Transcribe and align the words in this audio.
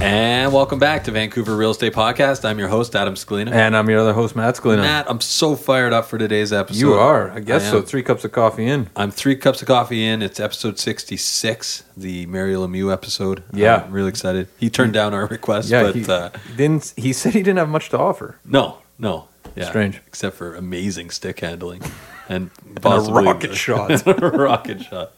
And 0.00 0.52
welcome 0.52 0.78
back 0.78 1.04
to 1.04 1.10
Vancouver 1.10 1.56
Real 1.56 1.72
Estate 1.72 1.92
Podcast. 1.92 2.44
I'm 2.44 2.58
your 2.58 2.68
host, 2.68 2.94
Adam 2.94 3.14
Scalina. 3.14 3.50
And 3.50 3.76
I'm 3.76 3.90
your 3.90 3.98
other 3.98 4.12
host, 4.12 4.36
Matt 4.36 4.54
Scalina. 4.54 4.78
Matt, 4.78 5.10
I'm 5.10 5.20
so 5.20 5.56
fired 5.56 5.92
up 5.92 6.04
for 6.06 6.18
today's 6.18 6.52
episode. 6.52 6.78
You 6.78 6.94
are, 6.94 7.30
I 7.32 7.40
guess 7.40 7.66
I 7.66 7.70
so. 7.72 7.82
Three 7.82 8.04
cups 8.04 8.24
of 8.24 8.30
coffee 8.30 8.66
in. 8.66 8.88
I'm 8.94 9.10
three 9.10 9.34
cups 9.34 9.60
of 9.60 9.66
coffee 9.66 10.04
in. 10.06 10.22
It's 10.22 10.38
episode 10.38 10.78
66, 10.78 11.82
the 11.96 12.26
Mario 12.26 12.64
Lemieux 12.64 12.92
episode. 12.92 13.42
Yeah. 13.52 13.84
I'm 13.86 13.92
really 13.92 14.08
excited. 14.10 14.46
He 14.56 14.70
turned 14.70 14.92
down 14.92 15.14
our 15.14 15.26
request, 15.26 15.68
Yeah, 15.68 15.82
but 15.82 15.96
he 15.96 16.06
uh, 16.06 16.30
didn't. 16.56 16.94
He 16.96 17.12
said 17.12 17.32
he 17.34 17.40
didn't 17.42 17.58
have 17.58 17.68
much 17.68 17.88
to 17.90 17.98
offer. 17.98 18.38
no, 18.44 18.78
no. 18.98 19.28
Yeah. 19.56 19.68
Strange. 19.68 20.00
Except 20.06 20.36
for 20.36 20.54
amazing 20.54 21.10
stick 21.10 21.40
handling 21.40 21.82
and 22.28 22.50
a 22.76 22.80
possibly 22.80 23.24
rocket 23.24 23.54
shot. 23.66 24.06
a 24.06 24.14
rocket 24.14 24.82
shot. 24.82 25.12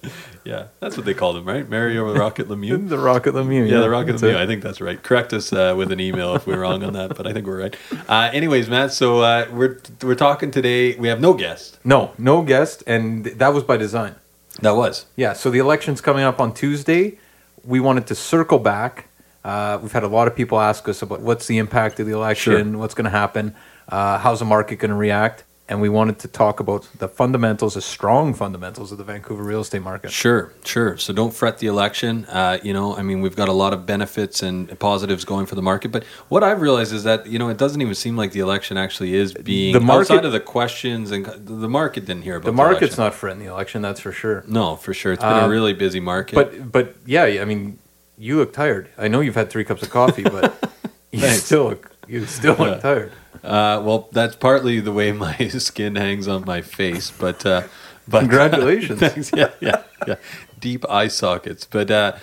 Yeah, 0.45 0.69
that's 0.81 0.97
what 0.97 1.05
they 1.07 1.15
called 1.15 1.37
him, 1.37 1.45
right? 1.45 1.69
Mario 1.69 2.13
the 2.13 2.19
Rocket 2.19 2.49
Lemieux. 2.49 2.89
the 2.89 2.99
Rocket 2.99 3.35
Lemieux. 3.35 3.69
Yeah, 3.69 3.81
the 3.81 3.91
Rocket 3.91 4.17
Lemieux. 4.17 4.31
it. 4.31 4.37
I 4.37 4.47
think 4.47 4.63
that's 4.63 4.81
right. 4.81 5.03
Correct 5.03 5.33
us 5.33 5.53
uh, 5.53 5.75
with 5.77 5.93
an 5.93 6.01
email 6.01 6.35
if 6.35 6.47
we're 6.47 6.61
wrong 6.61 6.83
on 6.83 6.95
that, 6.95 7.17
but 7.17 7.27
I 7.27 7.33
think 7.33 7.47
we're 7.47 7.61
right. 7.61 7.77
Uh, 8.09 8.31
anyways, 8.33 8.71
Matt, 8.71 8.93
so 8.93 9.21
uh, 9.21 9.47
we're 9.53 9.79
we're 10.03 10.15
talking 10.15 10.51
today. 10.51 10.97
We 10.97 11.09
have 11.09 11.21
no 11.21 11.35
guest. 11.35 11.79
No, 11.85 12.13
no 12.17 12.43
guest, 12.43 12.83
and 12.87 13.25
that 13.27 13.53
was 13.53 13.65
by 13.65 13.77
design. 13.77 14.15
That 14.63 14.77
was 14.77 15.07
Yeah. 15.17 15.33
So 15.35 15.51
the 15.51 15.59
election's 15.59 16.01
coming 16.01 16.25
up 16.25 16.41
on 16.41 16.53
Tuesday. 16.55 17.19
We 17.65 17.81
wanted 17.81 18.07
to 18.09 18.15
circle 18.15 18.59
back. 18.59 19.07
Uh, 19.45 19.79
we've 19.81 19.93
had 19.93 20.03
a 20.03 20.09
lot 20.09 20.27
of 20.29 20.37
people 20.37 20.61
ask 20.61 20.87
us 20.89 21.01
about 21.03 21.21
what's 21.21 21.47
the 21.47 21.57
impact 21.59 21.99
of 22.01 22.07
the 22.07 22.13
election, 22.13 22.79
what's 22.79 22.93
going 22.95 23.05
to 23.07 23.11
happen, 23.11 23.55
uh, 23.89 24.19
how's 24.19 24.39
the 24.41 24.45
market 24.45 24.77
going 24.77 24.91
to 24.91 24.95
react, 24.97 25.45
and 25.71 25.81
we 25.81 25.89
wanted 25.89 26.19
to 26.19 26.29
talk 26.29 26.59
about 26.61 26.87
the 26.99 27.09
fundamentals, 27.09 27.75
the 27.75 27.81
strong 27.81 28.35
fundamentals 28.35 28.91
of 28.93 28.99
the 28.99 29.05
Vancouver 29.05 29.43
real 29.43 29.61
estate 29.61 29.83
market. 29.83 30.11
Sure, 30.11 30.53
sure. 30.65 30.97
So 30.99 31.13
don't 31.15 31.33
fret 31.33 31.59
the 31.59 31.69
election. 31.69 32.27
Uh, 32.27 32.59
you 32.63 32.73
know, 32.73 32.97
I 32.97 33.03
mean, 33.03 33.21
we've 33.23 33.37
got 33.37 33.49
a 33.49 33.53
lot 33.53 33.73
of 33.73 33.87
benefits 33.87 34.43
and 34.43 34.77
positives 34.81 35.25
going 35.25 35.47
for 35.47 35.55
the 35.55 35.63
market. 35.63 35.93
But 35.93 36.03
what 36.29 36.43
I've 36.43 36.61
realized 36.61 36.93
is 36.93 37.05
that 37.05 37.27
you 37.27 37.39
know, 37.39 37.49
it 37.49 37.57
doesn't 37.57 37.81
even 37.81 37.95
seem 37.95 38.17
like 38.17 38.33
the 38.33 38.41
election 38.41 38.77
actually 38.77 39.15
is 39.15 39.33
being 39.33 39.73
The 39.73 39.81
market- 39.81 40.11
outside 40.13 40.25
of 40.27 40.33
the 40.33 40.41
questions 40.41 41.13
and 41.13 41.25
the 41.25 41.69
market 41.69 42.05
didn't 42.05 42.23
hear 42.23 42.37
about 42.37 42.47
The 42.47 42.51
the 42.51 42.57
market's 42.57 42.81
election. 42.99 43.05
not 43.05 43.15
fretting 43.15 43.39
the 43.39 43.47
election, 43.51 43.81
that's 43.81 44.01
for 44.01 44.13
sure. 44.13 44.43
No, 44.49 44.75
for 44.77 44.93
sure. 44.93 45.13
It's 45.13 45.23
been 45.23 45.33
a 45.33 45.45
Um, 45.45 45.51
really 45.51 45.73
busy 45.73 46.01
market. 46.01 46.35
But 46.35 46.73
but 46.73 46.97
yeah, 47.07 47.23
I 47.25 47.45
mean, 47.45 47.79
you 48.19 48.37
look 48.39 48.53
tired. 48.53 48.89
I 48.99 49.07
know 49.07 49.21
you've 49.21 49.37
had 49.37 49.49
three 49.51 49.65
cups 49.65 49.83
of 49.83 49.91
coffee, 49.91 50.25
but 50.25 50.53
you 51.13 51.27
still 51.29 51.65
look 51.71 51.91
you 52.09 52.27
still 52.27 52.57
look 52.57 52.75
Yeah. 52.77 52.89
tired. 52.91 53.13
Uh, 53.43 53.81
well, 53.85 54.09
that's 54.13 54.37
partly 54.37 54.81
the 54.81 54.93
way 54.93 55.13
my 55.13 55.37
skin 55.49 55.97
hangs 55.97 56.29
on 56.29 56.45
my 56.45 56.61
face, 56.61 57.11
but 57.11 57.45
uh, 57.47 57.63
but 58.07 58.21
Congratulations. 58.21 59.01
thanks. 59.01 59.31
Yeah, 59.35 59.51
yeah, 59.61 59.83
yeah. 60.07 60.17
Deep 60.59 60.89
eye 60.91 61.09
sockets, 61.09 61.65
but 61.65 61.91
uh, 61.91 62.17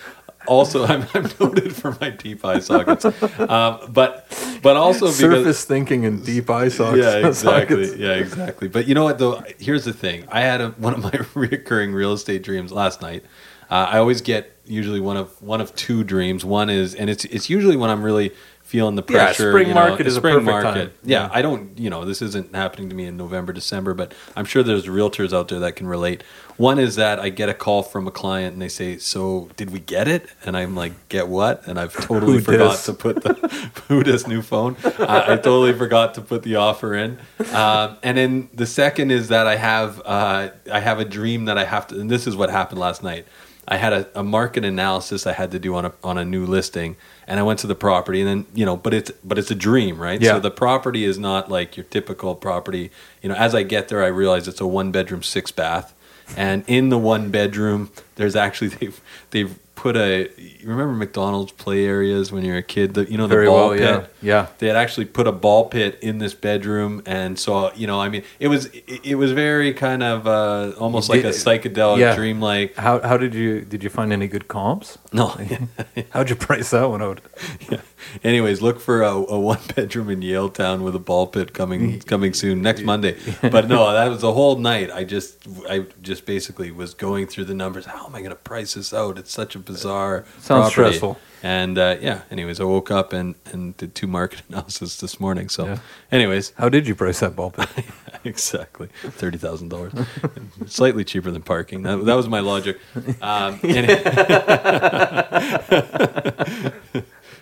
also 0.48 0.86
I'm, 0.92 1.08
I'm 1.14 1.30
noted 1.40 1.76
for 1.76 1.98
my 2.00 2.10
deep 2.12 2.44
eye 2.46 2.60
sockets. 2.60 3.06
Um, 3.40 3.92
but 3.92 4.28
but 4.62 4.78
also 4.78 5.06
because 5.08 5.18
Surface 5.18 5.66
thinking 5.66 6.06
and 6.06 6.24
deep 6.26 6.50
eye 6.50 6.70
sockets. 6.70 7.04
yeah, 7.06 7.28
exactly. 7.28 7.86
sockets. 7.86 8.00
Yeah, 8.00 8.14
exactly. 8.14 8.68
But 8.68 8.88
you 8.88 8.96
know 8.96 9.04
what 9.04 9.18
though? 9.20 9.44
Here's 9.60 9.86
the 9.86 9.94
thing. 9.94 10.26
I 10.30 10.42
had 10.42 10.62
a, 10.62 10.70
one 10.72 10.94
of 10.94 11.02
my 11.02 11.20
recurring 11.34 11.94
real 11.94 12.14
estate 12.14 12.44
dreams 12.44 12.72
last 12.72 13.02
night. 13.02 13.24
Uh, 13.70 13.88
I 13.92 13.98
always 13.98 14.22
get 14.22 14.56
usually 14.66 15.00
one 15.02 15.18
of 15.18 15.42
one 15.42 15.62
of 15.62 15.76
two 15.76 16.04
dreams. 16.04 16.46
One 16.46 16.70
is, 16.70 16.96
and 16.96 17.10
it's 17.10 17.26
it's 17.26 17.50
usually 17.50 17.76
when 17.76 17.90
I'm 17.90 18.02
really 18.04 18.32
feeling 18.68 18.96
the 18.96 19.02
pressure. 19.02 19.46
Yeah, 19.46 19.52
spring 19.52 19.68
you 19.70 19.74
know, 19.74 19.88
market 19.88 20.08
is 20.08 20.18
a 20.18 20.22
perfect 20.22 20.46
market. 20.46 20.74
time. 20.74 20.92
Yeah, 21.04 21.24
Yeah. 21.24 21.30
I 21.32 21.42
don't. 21.42 21.78
You 21.80 21.90
know, 21.90 22.04
this 22.04 22.22
isn't 22.22 22.54
happening 22.54 22.90
to 22.90 22.96
me 22.96 23.06
in 23.06 23.16
November, 23.16 23.54
December, 23.54 23.94
but 23.94 24.14
I'm 24.36 24.44
sure 24.44 24.62
there's 24.62 24.86
realtors 24.88 25.32
out 25.34 25.48
there 25.48 25.60
that 25.60 25.78
can 25.78 25.88
relate. 25.88 26.22
One 26.58 26.78
is 26.80 26.96
that 26.96 27.20
I 27.20 27.30
get 27.30 27.48
a 27.50 27.54
call 27.54 27.82
from 27.84 28.08
a 28.08 28.12
client 28.12 28.54
and 28.54 28.62
they 28.62 28.68
say, 28.68 28.98
"So 28.98 29.50
did 29.56 29.70
we 29.70 29.80
get 29.80 30.08
it?" 30.10 30.28
And 30.44 30.58
I'm 30.58 30.76
like, 30.76 30.94
"Get 31.08 31.30
what?" 31.30 31.66
And 31.66 31.80
I've 31.80 31.94
totally 32.06 32.42
forgot 32.42 32.72
dis? 32.72 32.86
to 32.88 32.94
put 32.94 33.24
the 33.24 33.34
who 33.88 34.04
this 34.04 34.28
new 34.28 34.42
phone. 34.42 34.76
I, 35.00 35.34
I 35.34 35.36
totally 35.38 35.74
forgot 35.74 36.14
to 36.16 36.22
put 36.22 36.44
the 36.44 36.58
offer 36.58 36.94
in. 36.94 37.20
Um, 37.54 37.98
and 38.04 38.18
then 38.18 38.50
the 38.54 38.66
second 38.66 39.12
is 39.12 39.30
that 39.30 39.48
I 39.48 39.56
have 39.56 40.02
uh, 40.04 40.50
I 40.72 40.80
have 40.82 41.00
a 41.00 41.06
dream 41.06 41.46
that 41.46 41.58
I 41.58 41.64
have 41.64 41.88
to. 41.88 42.00
And 42.00 42.10
this 42.12 42.28
is 42.28 42.36
what 42.36 42.50
happened 42.50 42.80
last 42.82 43.02
night. 43.02 43.26
I 43.68 43.78
had 43.78 43.92
a, 43.94 44.20
a 44.20 44.24
market 44.24 44.64
analysis 44.64 45.28
I 45.28 45.34
had 45.34 45.52
to 45.52 45.60
do 45.60 45.76
on 45.76 45.86
a 45.86 45.94
on 46.04 46.18
a 46.18 46.24
new 46.24 46.46
listing, 46.46 46.96
and 47.28 47.40
I 47.40 47.44
went 47.44 47.60
to 47.60 47.68
the 47.68 47.76
property, 47.76 48.22
and 48.22 48.28
then 48.28 48.46
you 48.54 48.66
know, 48.66 48.78
but 48.78 48.94
it's 48.94 49.12
but 49.24 49.38
it's 49.38 49.52
a 49.52 49.56
dream, 49.56 50.02
right? 50.02 50.22
Yeah. 50.22 50.34
So 50.34 50.40
the 50.40 50.52
property 50.52 51.04
is 51.04 51.20
not 51.20 51.52
like 51.52 51.76
your 51.76 51.84
typical 51.86 52.34
property. 52.36 52.92
You 53.22 53.30
know, 53.30 53.36
as 53.36 53.54
I 53.54 53.64
get 53.64 53.90
there, 53.90 54.04
I 54.04 54.08
realize 54.08 54.48
it's 54.48 54.62
a 54.62 54.68
one 54.68 54.92
bedroom, 54.92 55.22
six 55.22 55.52
bath, 55.52 55.94
and 56.38 56.64
in 56.68 56.90
the 56.90 56.98
one 56.98 57.30
bedroom, 57.30 57.92
there's 58.16 58.36
actually 58.36 58.68
they've 58.80 59.02
they've 59.32 59.60
put 59.78 59.96
a. 59.96 60.30
You 60.38 60.68
remember 60.68 60.94
McDonald's 60.94 61.54
play 61.54 61.86
areas 61.86 62.32
when 62.32 62.44
you're 62.44 62.58
a 62.58 62.64
kid? 62.64 62.96
The, 62.96 63.10
you 63.10 63.18
know 63.18 63.28
the 63.28 63.36
Very 63.36 63.46
ball 63.46 63.70
well, 63.70 63.78
pit. 63.78 63.80
yeah. 63.80 64.08
Yeah. 64.22 64.48
They 64.58 64.68
had 64.68 64.76
actually 64.76 65.06
put 65.06 65.28
a 65.28 65.32
ball 65.32 65.70
pit 65.70 65.98
in 66.02 66.18
this 66.18 66.34
bedroom, 66.34 67.02
and 67.06 67.40
so 67.40 67.72
you 67.74 67.88
know, 67.88 68.02
I 68.02 68.10
mean, 68.10 68.24
it 68.40 68.50
was 68.50 68.66
it, 68.66 69.00
it 69.04 69.16
was 69.16 69.32
very 69.32 69.74
kind 69.74 70.04
of 70.04 70.28
uh, 70.28 70.74
almost 70.78 71.10
like 71.10 71.24
a 71.24 71.30
psychedelic, 71.30 72.00
yeah. 72.00 72.16
dreamlike. 72.16 72.76
How 72.76 73.00
how 73.00 73.16
did 73.16 73.34
you 73.34 73.62
did 73.62 73.84
you 73.84 73.90
find 73.90 74.12
any 74.12 74.28
good 74.28 74.48
comps? 74.48 74.98
No, 75.14 75.28
How'd 76.10 76.30
you 76.30 76.36
price 76.36 76.72
that 76.72 76.90
one 76.90 77.02
out? 77.02 77.22
yeah. 77.72 77.82
Anyways, 78.24 78.62
look 78.62 78.80
for 78.80 79.04
a, 79.04 79.12
a 79.12 79.40
one 79.40 79.60
bedroom 79.76 80.10
in 80.10 80.22
Yaletown 80.22 80.82
with 80.82 80.96
a 80.96 81.00
ball 81.00 81.28
pit 81.28 81.54
coming 81.54 82.00
coming 82.02 82.34
soon 82.34 82.62
next 82.62 82.82
Monday. 82.82 83.16
But 83.42 83.68
no, 83.68 83.94
that 83.94 84.08
was 84.08 84.22
the 84.22 84.34
whole 84.34 84.58
night. 84.58 84.92
I 84.92 85.04
just 85.04 85.48
I 85.70 85.86
just 86.02 86.26
basically 86.26 86.72
was 86.72 86.94
going 86.96 87.28
through 87.28 87.46
the 87.46 87.54
numbers. 87.54 87.86
How 87.86 88.08
am 88.08 88.16
I 88.16 88.20
going 88.20 88.32
to 88.32 88.36
price 88.36 88.74
this 88.74 88.94
out? 88.94 89.18
It's 89.18 89.32
such 89.32 89.56
a 89.56 89.60
bizarre. 89.68 90.26
Sounds 90.40 90.46
property. 90.46 90.72
stressful. 90.72 91.18
And 91.44 91.78
uh, 91.78 91.98
yeah. 92.02 92.22
Anyways, 92.32 92.60
I 92.60 92.64
woke 92.64 92.90
up 92.90 93.14
and 93.14 93.36
and 93.54 93.78
did 93.78 93.94
two 93.94 94.08
market 94.08 94.42
analysis 94.50 94.98
this 95.00 95.20
morning. 95.20 95.50
So, 95.50 95.66
Yeah. 95.66 95.78
anyways, 96.12 96.54
How 96.58 96.70
did 96.70 96.88
you 96.88 96.96
price 96.96 97.20
that 97.20 97.36
ball 97.36 97.52
pit? 97.52 97.70
exactly 98.24 98.88
thirty 99.04 99.38
thousand 99.38 99.70
dollars, 99.70 99.94
slightly 100.66 101.04
cheaper 101.04 101.30
than 101.32 101.44
parking. 101.44 101.84
That, 101.84 102.04
that 102.06 102.16
was 102.16 102.28
my 102.28 102.40
logic. 102.40 102.80
Um, 103.22 103.60
and- 103.64 103.88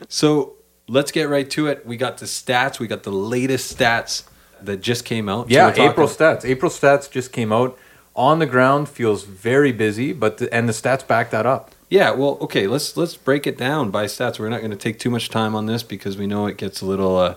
so 0.09 0.55
let's 0.87 1.11
get 1.11 1.29
right 1.29 1.49
to 1.51 1.67
it. 1.67 1.85
We 1.85 1.97
got 1.97 2.17
the 2.17 2.25
stats. 2.25 2.79
We 2.79 2.87
got 2.87 3.03
the 3.03 3.11
latest 3.11 3.77
stats 3.77 4.23
that 4.61 4.81
just 4.81 5.05
came 5.05 5.29
out. 5.29 5.49
Yeah, 5.49 5.67
talking- 5.69 5.85
April 5.89 6.07
stats. 6.07 6.45
April 6.45 6.71
stats 6.71 7.09
just 7.09 7.31
came 7.31 7.51
out. 7.53 7.77
On 8.15 8.39
the 8.39 8.45
ground 8.45 8.87
feels 8.87 9.23
very 9.25 9.73
busy, 9.73 10.13
but 10.13 10.37
the, 10.37 10.53
and 10.53 10.69
the 10.69 10.73
stats 10.73 11.05
back 11.05 11.31
that 11.31 11.45
up. 11.45 11.71
Yeah, 11.95 12.11
well, 12.11 12.37
okay. 12.41 12.67
Let's 12.67 12.97
let's 12.97 13.15
break 13.15 13.47
it 13.47 13.57
down 13.57 13.89
by 13.89 14.03
stats. 14.05 14.37
We're 14.37 14.49
not 14.49 14.59
going 14.59 14.71
to 14.71 14.77
take 14.77 14.99
too 14.99 15.09
much 15.09 15.29
time 15.29 15.55
on 15.55 15.65
this 15.65 15.81
because 15.81 16.17
we 16.17 16.27
know 16.27 16.45
it 16.45 16.57
gets 16.57 16.81
a 16.81 16.85
little 16.85 17.15
uh, 17.17 17.35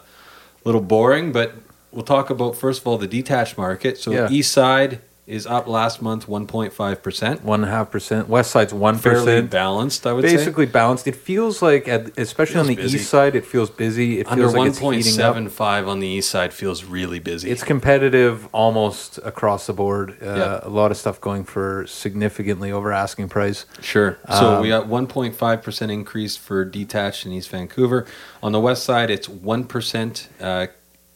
little 0.64 0.80
boring. 0.80 1.30
But 1.30 1.52
we'll 1.92 2.02
talk 2.02 2.28
about 2.28 2.56
first 2.56 2.80
of 2.80 2.86
all 2.88 2.98
the 2.98 3.06
detached 3.06 3.56
market. 3.56 3.98
So 3.98 4.10
Yeah. 4.10 4.28
East 4.28 4.50
Side 4.52 5.00
is 5.28 5.46
up 5.46 5.66
last 5.68 6.00
month, 6.00 6.26
one 6.26 6.46
point 6.46 6.72
five 6.72 7.02
percent. 7.02 7.44
One 7.44 7.60
and 7.62 7.68
a 7.70 7.72
half 7.72 7.90
percent. 7.90 8.28
West 8.28 8.50
side's 8.50 8.72
one 8.72 8.96
Fairly 8.96 9.20
percent. 9.24 9.50
balanced, 9.50 10.06
I 10.06 10.12
would 10.14 10.24
say. 10.24 10.36
Basically 10.36 10.66
balanced. 10.66 11.06
It 11.06 11.14
feels 11.16 11.60
like, 11.60 11.86
at, 11.86 12.18
especially 12.18 12.60
on 12.60 12.66
the 12.66 12.74
Feels 12.76 12.92
busy. 12.92 12.98
east 12.98 13.10
side, 13.10 13.36
it 13.36 13.44
feels 13.44 13.68
busy. 13.70 14.20
It 14.20 14.26
Under 14.26 14.44
feels 14.44 14.54
like 14.54 14.68
it's 14.68 14.78
heating 14.78 15.12
up. 15.12 15.34
seven 15.34 15.48
five 15.50 15.86
on 15.86 16.00
the 16.00 16.06
east 16.08 16.30
side 16.30 16.52
feels 16.54 16.84
really 16.84 17.18
busy. 17.18 17.50
It's 17.50 17.62
competitive 17.62 18.48
almost 18.52 19.18
across 19.24 19.66
the 19.66 19.72
board. 19.74 20.16
Uh, 20.22 20.24
Yeah. 20.36 20.60
A 20.62 20.68
lot 20.70 20.90
of 20.90 20.96
stuff 20.96 21.20
going 21.20 21.44
for 21.44 21.84
significantly 21.86 22.72
over 22.72 22.92
asking 22.92 23.28
price. 23.28 23.66
sure. 23.80 24.18
So 24.30 24.54
Um, 24.56 24.62
we 24.62 24.68
got 24.68 24.86
one 24.86 25.06
point 25.06 25.34
five 25.36 25.62
percent 25.62 25.92
increase 25.92 26.36
for 26.36 26.64
detached 26.64 27.26
in 27.26 27.32
East 27.32 27.50
Vancouver. 27.50 28.06
On 28.42 28.52
the 28.52 28.60
west 28.60 28.82
side, 28.82 29.10
it's 29.10 29.28
one 29.28 29.64
percent 29.64 30.28
uh, 30.40 30.68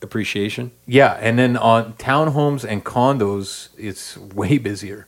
appreciation. 0.02 0.72
Yeah, 0.86 1.12
and 1.20 1.38
then 1.38 1.56
on 1.56 1.94
townhomes 1.94 2.64
and 2.68 2.84
condos, 2.84 3.68
it's 3.78 4.16
way 4.18 4.58
busier. 4.58 5.06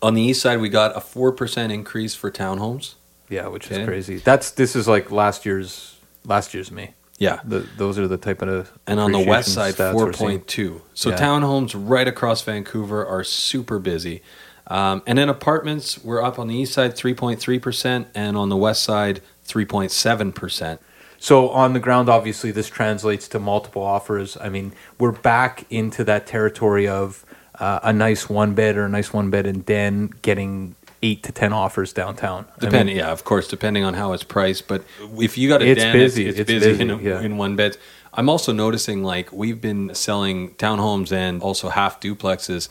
On 0.00 0.14
the 0.14 0.22
east 0.22 0.40
side, 0.40 0.60
we 0.60 0.70
got 0.70 0.96
a 0.96 1.00
four 1.00 1.30
percent 1.30 1.72
increase 1.72 2.14
for 2.14 2.30
townhomes. 2.30 2.94
Yeah, 3.28 3.48
which 3.48 3.70
Okay. 3.70 3.82
is 3.82 3.86
crazy. 3.86 4.16
That's 4.16 4.50
this 4.50 4.74
is 4.74 4.88
like 4.88 5.10
last 5.10 5.44
year's 5.44 5.96
last 6.24 6.54
year's 6.54 6.70
May. 6.70 6.94
Yeah. 7.18 7.40
The, 7.44 7.60
those 7.76 7.98
are 7.98 8.08
the 8.08 8.16
type 8.16 8.40
of 8.42 8.72
And 8.86 8.98
on 8.98 9.12
the 9.12 9.18
west 9.20 9.52
side, 9.52 9.74
four 9.74 10.10
point 10.10 10.46
two. 10.48 10.80
So 10.94 11.10
Yeah. 11.10 11.16
townhomes 11.18 11.74
right 11.76 12.08
across 12.08 12.40
Vancouver 12.42 13.04
are 13.06 13.22
super 13.24 13.78
busy. 13.78 14.22
Um, 14.68 15.02
and 15.06 15.18
then 15.18 15.28
apartments, 15.28 16.02
we're 16.02 16.22
up 16.22 16.38
on 16.38 16.48
the 16.48 16.54
east 16.56 16.72
side 16.72 16.96
three 16.96 17.12
point 17.14 17.38
three 17.38 17.58
percent, 17.58 18.08
and 18.14 18.36
on 18.38 18.48
the 18.48 18.56
west 18.56 18.82
side 18.82 19.20
three 19.44 19.66
point 19.66 19.90
seven 19.90 20.32
percent. 20.32 20.80
So 21.22 21.50
on 21.50 21.72
the 21.72 21.78
ground, 21.78 22.08
obviously, 22.08 22.50
this 22.50 22.68
translates 22.68 23.28
to 23.28 23.38
multiple 23.38 23.80
offers. 23.80 24.36
I 24.40 24.48
mean, 24.48 24.72
we're 24.98 25.12
back 25.12 25.64
into 25.70 26.02
that 26.02 26.26
territory 26.26 26.88
of 26.88 27.24
uh, 27.60 27.78
a 27.84 27.92
nice 27.92 28.28
one 28.28 28.54
bed 28.54 28.76
or 28.76 28.86
a 28.86 28.88
nice 28.88 29.12
one 29.12 29.30
bed 29.30 29.46
and 29.46 29.64
den 29.64 30.10
getting 30.22 30.74
eight 31.00 31.22
to 31.22 31.30
ten 31.30 31.52
offers 31.52 31.92
downtown. 31.92 32.38
I 32.38 32.62
mean, 32.62 32.70
Depending, 32.70 32.96
yeah, 32.96 33.12
of 33.12 33.22
course, 33.22 33.46
depending 33.46 33.84
on 33.84 33.94
how 33.94 34.14
it's 34.14 34.24
priced. 34.24 34.66
But 34.66 34.82
if 35.16 35.38
you 35.38 35.48
got 35.48 35.62
a 35.62 35.68
It's 35.68 35.80
den, 35.80 35.92
busy, 35.92 36.26
it's, 36.26 36.40
it's, 36.40 36.50
it's 36.50 36.64
busy, 36.64 36.82
in, 36.82 36.88
busy, 36.88 37.08
yeah. 37.08 37.20
in 37.20 37.36
one 37.36 37.54
bed. 37.54 37.76
I'm 38.12 38.28
also 38.28 38.52
noticing 38.52 39.04
like 39.04 39.32
we've 39.32 39.60
been 39.60 39.94
selling 39.94 40.56
townhomes 40.56 41.12
and 41.12 41.40
also 41.40 41.68
half 41.68 42.00
duplexes, 42.00 42.68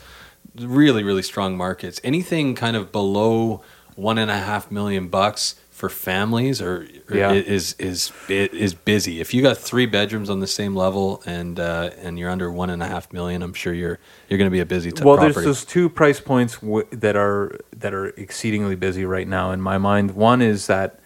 really, 0.59 1.03
really 1.03 1.24
strong 1.24 1.56
markets. 1.56 2.01
Anything 2.03 2.56
kind 2.56 2.75
of 2.75 2.92
below 2.92 3.63
one 3.95 4.18
and 4.18 4.30
a 4.30 4.38
half 4.38 4.69
million 4.69 5.07
bucks 5.07 5.56
for 5.81 5.89
families 5.89 6.61
or, 6.61 6.85
or 7.09 7.17
Yeah. 7.17 7.31
is 7.33 7.73
is 7.79 8.11
is 8.29 8.75
busy. 8.75 9.19
If 9.19 9.33
you 9.33 9.41
got 9.41 9.57
three 9.57 9.87
bedrooms 9.87 10.29
on 10.29 10.39
the 10.39 10.45
same 10.45 10.75
level 10.75 11.23
and 11.25 11.59
uh, 11.59 11.89
and 12.03 12.19
you're 12.19 12.29
under 12.29 12.51
one 12.51 12.69
and 12.69 12.83
a 12.83 12.87
half 12.87 13.11
million, 13.11 13.41
I'm 13.41 13.55
sure 13.55 13.73
you're 13.73 13.97
you're 14.29 14.37
going 14.37 14.49
to 14.49 14.51
be 14.53 14.59
a 14.59 14.65
busy 14.65 14.91
t- 14.91 15.03
well, 15.03 15.15
property. 15.15 15.33
there's 15.33 15.45
those 15.45 15.65
two 15.65 15.89
price 15.89 16.19
points 16.19 16.57
w- 16.59 16.85
that 16.91 17.15
are 17.15 17.57
that 17.77 17.95
are 17.95 18.09
exceedingly 18.09 18.75
busy 18.75 19.05
right 19.05 19.27
now 19.27 19.49
in 19.51 19.59
my 19.59 19.79
mind. 19.79 20.11
One 20.11 20.39
is 20.43 20.67
that 20.67 20.99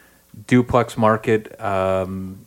duplex 0.46 0.98
market, 0.98 1.58
um, 1.62 2.46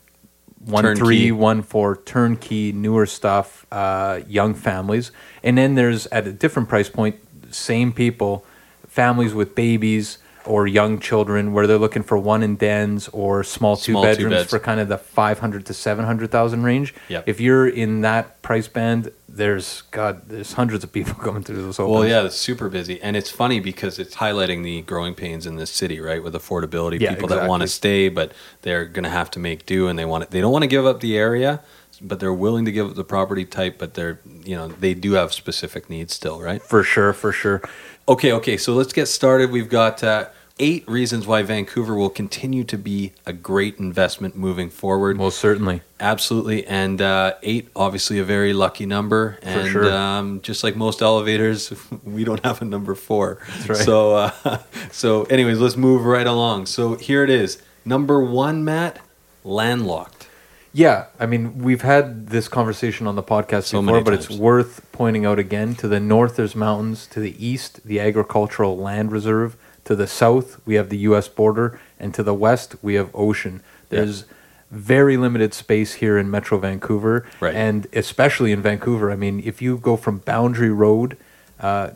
one 0.63 0.83
Turnkey. 0.83 0.99
three, 0.99 1.31
one 1.31 1.63
four, 1.63 1.95
turnkey, 1.97 2.71
newer 2.71 3.07
stuff, 3.07 3.65
uh, 3.71 4.19
young 4.27 4.53
families, 4.53 5.11
and 5.43 5.57
then 5.57 5.73
there's 5.73 6.05
at 6.07 6.27
a 6.27 6.31
different 6.31 6.69
price 6.69 6.89
point, 6.89 7.15
same 7.49 7.91
people, 7.91 8.45
families 8.87 9.33
with 9.33 9.55
babies 9.55 10.19
or 10.49 10.65
young 10.67 10.99
children, 10.99 11.53
where 11.53 11.67
they're 11.67 11.77
looking 11.77 12.01
for 12.03 12.17
one 12.17 12.41
in 12.41 12.55
dens 12.55 13.07
or 13.13 13.43
small 13.43 13.77
two 13.77 13.91
Small 13.93 14.03
bedrooms 14.03 14.33
beds. 14.33 14.49
for 14.49 14.57
kind 14.59 14.79
of 14.79 14.87
the 14.89 14.97
five 14.97 15.39
hundred 15.39 15.65
to 15.67 15.73
seven 15.73 16.03
hundred 16.05 16.31
thousand 16.31 16.63
range. 16.63 16.93
Yep. 17.07 17.23
If 17.27 17.39
you're 17.39 17.67
in 17.67 18.01
that 18.01 18.41
price 18.41 18.67
band, 18.67 19.11
there's 19.27 19.83
God, 19.91 20.27
there's 20.27 20.53
hundreds 20.53 20.83
of 20.83 20.91
people 20.91 21.13
coming 21.23 21.43
through 21.43 21.61
those 21.61 21.79
opens. 21.79 21.93
Well, 21.93 22.07
yeah, 22.07 22.23
it's 22.23 22.35
super 22.35 22.67
busy, 22.67 22.99
and 23.01 23.15
it's 23.15 23.29
funny 23.29 23.59
because 23.59 23.99
it's 23.99 24.15
highlighting 24.15 24.63
the 24.63 24.81
growing 24.81 25.13
pains 25.13 25.45
in 25.45 25.55
this 25.55 25.69
city, 25.69 25.99
right? 25.99 26.21
With 26.23 26.33
affordability, 26.33 26.99
Yeah, 26.99 27.13
people 27.13 27.29
that 27.29 27.47
want 27.47 27.61
to 27.61 27.67
stay, 27.67 28.09
but 28.09 28.33
they're 28.63 28.85
going 28.85 29.03
to 29.03 29.09
have 29.11 29.29
to 29.31 29.39
make 29.39 29.65
do, 29.67 29.87
and 29.87 29.99
they 29.99 30.05
want 30.05 30.23
it. 30.23 30.31
They 30.31 30.41
don't 30.41 30.51
want 30.51 30.63
to 30.63 30.67
give 30.67 30.85
up 30.85 30.99
the 30.99 31.15
area, 31.15 31.61
but 32.01 32.19
they're 32.19 32.33
willing 32.33 32.65
to 32.65 32.71
give 32.71 32.89
up 32.89 32.95
the 32.95 33.03
property 33.03 33.45
type, 33.45 33.77
but 33.77 33.93
they're 33.93 34.19
you 34.43 34.55
know 34.55 34.67
they 34.69 34.95
do 34.95 35.11
have 35.13 35.31
specific 35.31 35.91
needs 35.91 36.13
still, 36.15 36.41
right? 36.41 36.61
For 36.63 36.81
sure, 36.83 37.13
for 37.13 37.31
sure. 37.31 37.61
Okay, 38.07 38.31
okay, 38.33 38.57
so 38.57 38.73
let's 38.73 38.93
get 38.93 39.05
started. 39.07 39.51
We've 39.51 39.69
got 39.69 40.03
uh, 40.03 40.29
eight 40.59 40.87
reasons 40.87 41.25
why 41.25 41.41
Vancouver 41.41 41.95
will 41.95 42.09
continue 42.09 42.63
to 42.65 42.77
be 42.77 43.13
a 43.25 43.33
great 43.33 43.77
investment 43.79 44.35
moving 44.35 44.69
forward. 44.69 45.17
Most 45.17 45.39
certainly. 45.39 45.81
Absolutely, 45.99 46.65
and 46.67 47.01
uh, 47.01 47.35
eight, 47.43 47.69
obviously 47.75 48.19
a 48.19 48.23
very 48.23 48.53
lucky 48.53 48.85
number. 48.85 49.37
And 49.41 49.69
sure. 49.69 49.91
um, 49.91 50.41
just 50.41 50.63
like 50.63 50.75
most 50.75 51.01
elevators, 51.01 51.73
we 52.03 52.23
don't 52.23 52.43
have 52.45 52.61
a 52.61 52.65
number 52.65 52.95
four. 52.95 53.39
That's 53.47 53.69
right. 53.69 53.77
So, 53.79 54.15
uh, 54.15 54.59
so, 54.91 55.23
anyways, 55.23 55.59
let's 55.59 55.77
move 55.77 56.05
right 56.05 56.27
along. 56.27 56.67
So 56.67 56.95
here 56.95 57.23
it 57.23 57.29
is. 57.29 57.61
Number 57.85 58.23
one, 58.23 58.63
Matt, 58.63 58.99
landlocked. 59.43 60.27
Yeah, 60.71 61.05
I 61.19 61.25
mean, 61.25 61.59
we've 61.59 61.81
had 61.81 62.27
this 62.27 62.47
conversation 62.47 63.07
on 63.07 63.15
the 63.15 63.23
podcast 63.23 63.63
So 63.63 63.81
before, 63.81 64.01
but 64.01 64.13
it's 64.13 64.29
worth 64.29 64.85
pointing 64.91 65.25
out 65.25 65.39
again. 65.39 65.73
To 65.75 65.87
the 65.87 65.99
north, 65.99 66.35
there's 66.35 66.55
mountains. 66.55 67.07
To 67.07 67.19
the 67.19 67.43
east, 67.43 67.83
the 67.85 67.99
agricultural 67.99 68.77
land 68.77 69.11
reserve. 69.11 69.57
To 69.89 69.95
the 69.95 70.05
south, 70.05 70.61
we 70.67 70.75
have 70.75 70.89
the 70.89 70.99
U.S. 71.09 71.27
border, 71.27 71.79
and 71.99 72.13
to 72.13 72.21
the 72.21 72.33
west, 72.35 72.75
we 72.83 72.93
have 72.93 73.09
ocean. 73.15 73.63
There's 73.89 74.25
very 74.69 75.17
limited 75.17 75.51
space 75.55 75.93
here 75.95 76.15
in 76.15 76.29
Metro 76.29 76.59
Vancouver, 76.59 77.25
Right. 77.39 77.55
and 77.55 77.87
especially 77.93 78.51
in 78.51 78.61
Vancouver. 78.61 79.09
I 79.11 79.15
mean, 79.15 79.41
if 79.43 79.63
you 79.63 79.77
go 79.79 79.97
from 79.97 80.19
Boundary 80.19 80.69
Road, 80.69 81.17
uh, 81.59 81.89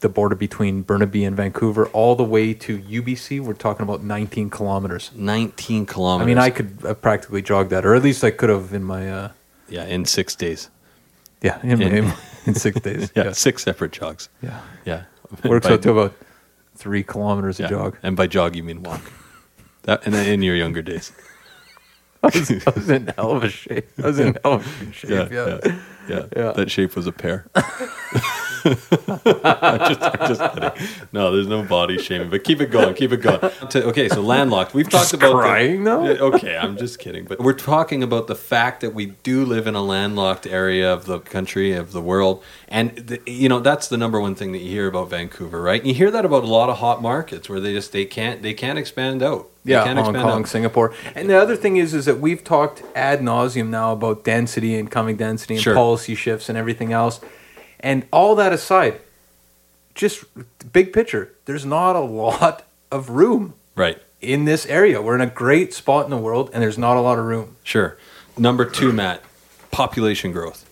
the 0.00 0.08
border 0.08 0.34
between 0.34 0.82
Burnaby 0.82 1.22
and 1.24 1.36
Vancouver, 1.36 1.86
all 1.92 2.16
the 2.16 2.24
way 2.24 2.54
to 2.54 2.76
UBC, 2.80 3.38
we're 3.38 3.52
talking 3.52 3.84
about 3.84 4.02
19 4.02 4.50
kilometers. 4.50 5.12
19 5.14 5.86
kilometers. 5.86 6.24
I 6.24 6.26
mean, 6.26 6.38
I 6.38 6.50
could 6.50 6.84
uh, 6.84 6.94
practically 6.94 7.40
jog 7.40 7.68
that, 7.68 7.86
or 7.86 7.94
at 7.94 8.02
least 8.02 8.24
I 8.24 8.32
could 8.32 8.48
have 8.50 8.74
in 8.74 8.82
my 8.82 9.08
uh, 9.08 9.28
Yeah, 9.68 9.84
in 9.84 10.06
six 10.06 10.34
days. 10.34 10.70
yeah 11.40 11.60
in, 11.62 11.80
In- 11.82 11.94
in, 11.98 12.12
in 12.46 12.54
six 12.56 12.80
days. 12.80 13.12
Yeah, 13.14 13.26
yeah, 13.26 13.32
six 13.32 13.62
separate 13.62 13.92
jogs. 13.92 14.28
yeah. 14.42 14.60
Yeah. 14.84 15.02
Works 15.44 15.68
out 15.68 15.82
to 15.82 15.90
about 15.92 16.14
three 16.78 17.02
kilometers 17.02 17.58
yeah. 17.58 17.66
a 17.66 17.70
jog. 17.70 17.98
And 18.02 18.16
by 18.16 18.26
jog, 18.26 18.56
you 18.56 18.62
mean 18.62 18.82
walk. 18.82 19.02
That, 19.82 20.04
and 20.04 20.12
then 20.12 20.26
in 20.26 20.42
your 20.42 20.54
younger 20.54 20.82
days. 20.82 21.12
I 22.22 22.26
was, 22.26 22.50
I 22.50 22.70
was 22.74 22.90
in 22.90 23.06
hell 23.16 23.30
of 23.30 23.42
a 23.42 23.48
shape. 23.48 23.88
I 24.02 24.08
was 24.08 24.18
in 24.18 24.36
hell 24.44 24.54
of 24.54 24.82
a 24.82 24.92
shape. 24.92 25.10
Yeah, 25.10 25.28
Yeah, 25.30 25.58
yeah, 25.64 25.78
yeah. 26.08 26.26
Yeah. 26.36 26.52
That 26.52 26.70
shape 26.70 26.94
was 26.94 27.06
a 27.06 27.12
pear. 27.12 27.46
I'm, 28.64 29.78
just, 29.88 30.02
I'm 30.02 30.28
just 30.28 30.54
kidding. 30.54 30.88
No, 31.12 31.32
there's 31.32 31.46
no 31.46 31.62
body 31.62 31.98
shaming, 31.98 32.30
but 32.30 32.44
keep 32.44 32.60
it 32.60 32.70
going. 32.70 32.94
Keep 32.94 33.12
it 33.12 33.18
going. 33.18 33.38
Okay, 33.74 34.08
so 34.08 34.20
landlocked. 34.20 34.74
We've 34.74 34.88
talked 34.88 35.12
about 35.14 35.28
the- 35.32 35.38
crying, 35.40 35.84
though? 35.84 36.04
Yeah, 36.04 36.20
Okay, 36.20 36.56
I'm 36.56 36.76
just 36.76 36.98
kidding. 36.98 37.24
But 37.24 37.40
we're 37.40 37.52
talking 37.52 38.02
about 38.02 38.26
the 38.26 38.34
fact 38.34 38.80
that 38.80 38.94
we 38.94 39.06
do 39.06 39.44
live 39.44 39.66
in 39.66 39.74
a 39.74 39.82
landlocked 39.82 40.46
area 40.46 40.92
of 40.92 41.06
the 41.06 41.20
country, 41.20 41.72
of 41.72 41.92
the 41.92 42.00
world. 42.02 42.42
And, 42.68 42.94
the, 42.96 43.20
you 43.26 43.48
know, 43.48 43.60
that's 43.60 43.88
the 43.88 43.96
number 43.96 44.20
one 44.20 44.34
thing 44.34 44.52
that 44.52 44.58
you 44.58 44.70
hear 44.70 44.86
about 44.88 45.10
Vancouver, 45.10 45.60
right? 45.62 45.84
You 45.84 45.94
hear 45.94 46.10
that 46.10 46.24
about 46.24 46.44
a 46.44 46.48
lot 46.48 46.68
of 46.68 46.78
hot 46.78 47.00
markets 47.02 47.48
where 47.48 47.60
they 47.60 47.72
just, 47.72 47.92
they 47.92 48.04
can't, 48.04 48.42
they 48.42 48.54
can't 48.54 48.78
expand 48.78 49.22
out. 49.22 49.48
They 49.64 49.72
Yeah, 49.72 49.84
can't 49.84 49.98
Hong 49.98 50.08
expand 50.14 50.28
Kong, 50.30 50.42
out. 50.42 50.48
Singapore, 50.48 50.94
and 51.14 51.28
the 51.28 51.36
other 51.36 51.56
thing 51.56 51.76
is, 51.76 51.92
is 51.92 52.04
that 52.06 52.20
we've 52.20 52.42
talked 52.44 52.82
ad 52.94 53.20
nauseum 53.20 53.68
now 53.68 53.92
about 53.92 54.24
density 54.24 54.78
and 54.78 54.90
coming 54.90 55.16
density 55.16 55.54
and 55.54 55.62
Sure. 55.62 55.74
policy 55.74 56.14
shifts 56.14 56.48
and 56.48 56.56
everything 56.56 56.92
else, 56.92 57.20
and 57.80 58.06
all 58.12 58.34
that 58.36 58.52
aside, 58.52 59.00
just 59.94 60.24
big 60.72 60.92
picture, 60.92 61.32
there's 61.44 61.64
not 61.66 61.96
a 61.96 62.00
lot 62.00 62.64
of 62.90 63.10
room 63.10 63.54
Right. 63.76 63.98
in 64.20 64.44
this 64.44 64.66
area. 64.66 65.00
We're 65.02 65.14
in 65.14 65.20
a 65.20 65.26
great 65.26 65.74
spot 65.74 66.04
in 66.04 66.10
the 66.10 66.16
world, 66.18 66.50
and 66.52 66.62
there's 66.62 66.78
not 66.78 66.96
a 66.96 67.00
lot 67.00 67.18
of 67.18 67.24
room. 67.24 67.56
Sure. 67.62 67.96
Number 68.36 68.64
two, 68.64 68.92
Matt, 68.92 69.22
population 69.70 70.32
growth. 70.32 70.64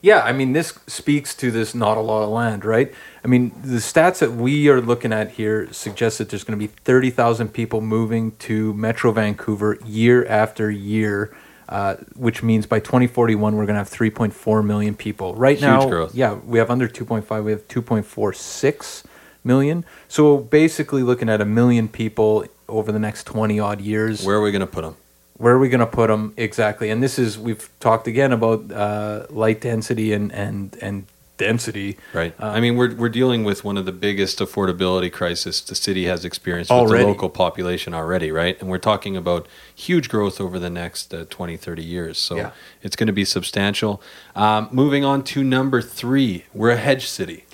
Yeah, 0.00 0.20
I 0.22 0.32
mean, 0.32 0.52
this 0.52 0.76
speaks 0.88 1.32
to 1.36 1.52
this 1.52 1.76
not 1.76 1.96
a 1.96 2.00
lot 2.00 2.24
of 2.24 2.30
land, 2.30 2.64
right? 2.64 2.92
I 3.24 3.28
mean, 3.28 3.52
the 3.62 3.76
stats 3.76 4.18
that 4.18 4.32
we 4.32 4.68
are 4.68 4.80
looking 4.80 5.12
at 5.12 5.32
here 5.32 5.72
suggest 5.72 6.18
that 6.18 6.28
there's 6.30 6.42
going 6.42 6.58
to 6.58 6.66
be 6.66 6.72
30,000 6.84 7.50
people 7.52 7.80
moving 7.80 8.32
to 8.40 8.74
Metro 8.74 9.12
Vancouver 9.12 9.78
year 9.86 10.26
after 10.26 10.70
year, 10.72 11.32
uh, 11.68 11.96
which 12.16 12.42
means 12.42 12.66
by 12.66 12.80
2041, 12.80 13.56
we're 13.56 13.66
going 13.66 13.74
to 13.74 13.78
have 13.78 13.90
3.4 13.90 14.64
million 14.64 14.94
people. 14.94 15.34
Right 15.34 15.56
Huge 15.56 15.62
now, 15.62 15.88
growth. 15.88 16.14
yeah, 16.14 16.34
we 16.34 16.58
have 16.58 16.70
under 16.70 16.88
2.5, 16.88 17.44
we 17.44 17.50
have 17.52 17.66
2.46 17.68 19.04
million. 19.44 19.84
So 20.08 20.38
basically, 20.38 21.02
looking 21.02 21.28
at 21.28 21.40
a 21.40 21.44
million 21.44 21.88
people 21.88 22.46
over 22.68 22.92
the 22.92 22.98
next 22.98 23.24
20 23.24 23.58
odd 23.60 23.80
years 23.80 24.24
Where 24.24 24.36
are 24.36 24.42
we 24.42 24.50
going 24.52 24.60
to 24.60 24.66
put 24.66 24.82
them? 24.82 24.96
where 25.38 25.54
are 25.54 25.58
we 25.58 25.68
going 25.68 25.80
to 25.80 25.86
put 25.86 26.06
them 26.08 26.32
exactly 26.36 26.88
and 26.90 27.02
this 27.02 27.18
is 27.18 27.36
we've 27.38 27.68
talked 27.80 28.06
again 28.06 28.32
about 28.32 28.70
uh, 28.70 29.26
light 29.30 29.60
density 29.60 30.12
and 30.12 30.30
and 30.32 30.76
and 30.80 31.06
density 31.38 31.96
Right. 32.12 32.34
Uh, 32.40 32.46
I 32.46 32.60
mean, 32.60 32.76
we're 32.76 32.94
we're 32.94 33.08
dealing 33.08 33.42
with 33.42 33.64
one 33.64 33.76
of 33.76 33.84
the 33.86 33.92
biggest 33.92 34.38
affordability 34.38 35.10
crisis 35.12 35.60
the 35.60 35.74
city 35.74 36.04
has 36.06 36.24
experienced 36.24 36.70
with 36.70 36.90
the 36.90 37.04
local 37.06 37.30
population 37.30 37.94
already, 37.94 38.30
right? 38.30 38.60
And 38.60 38.68
we're 38.70 38.78
talking 38.78 39.16
about 39.16 39.48
huge 39.74 40.08
growth 40.08 40.40
over 40.40 40.58
the 40.58 40.70
next 40.70 41.12
uh, 41.14 41.24
20, 41.30 41.56
30 41.56 41.82
years. 41.82 42.18
So 42.18 42.36
Yeah. 42.36 42.50
it's 42.82 42.96
going 42.96 43.06
to 43.08 43.12
be 43.12 43.24
substantial. 43.24 44.00
Um, 44.36 44.68
moving 44.70 45.04
on 45.04 45.24
to 45.24 45.42
number 45.42 45.80
three, 45.82 46.44
we're 46.54 46.70
a 46.70 46.76
hedge 46.76 47.06
city. 47.08 47.44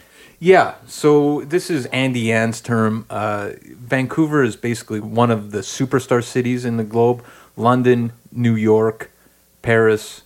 yeah 0.40 0.74
so 0.86 1.42
this 1.44 1.68
is 1.70 1.86
andy 1.86 2.20
Yan's 2.30 2.60
term 2.60 3.04
uh, 3.10 3.50
vancouver 3.64 4.42
is 4.44 4.54
basically 4.56 5.00
one 5.00 5.30
of 5.32 5.50
the 5.50 5.60
superstar 5.60 6.22
cities 6.22 6.64
in 6.64 6.76
the 6.76 6.84
globe 6.84 7.24
london 7.56 8.12
new 8.30 8.54
york 8.54 9.10
paris 9.62 10.22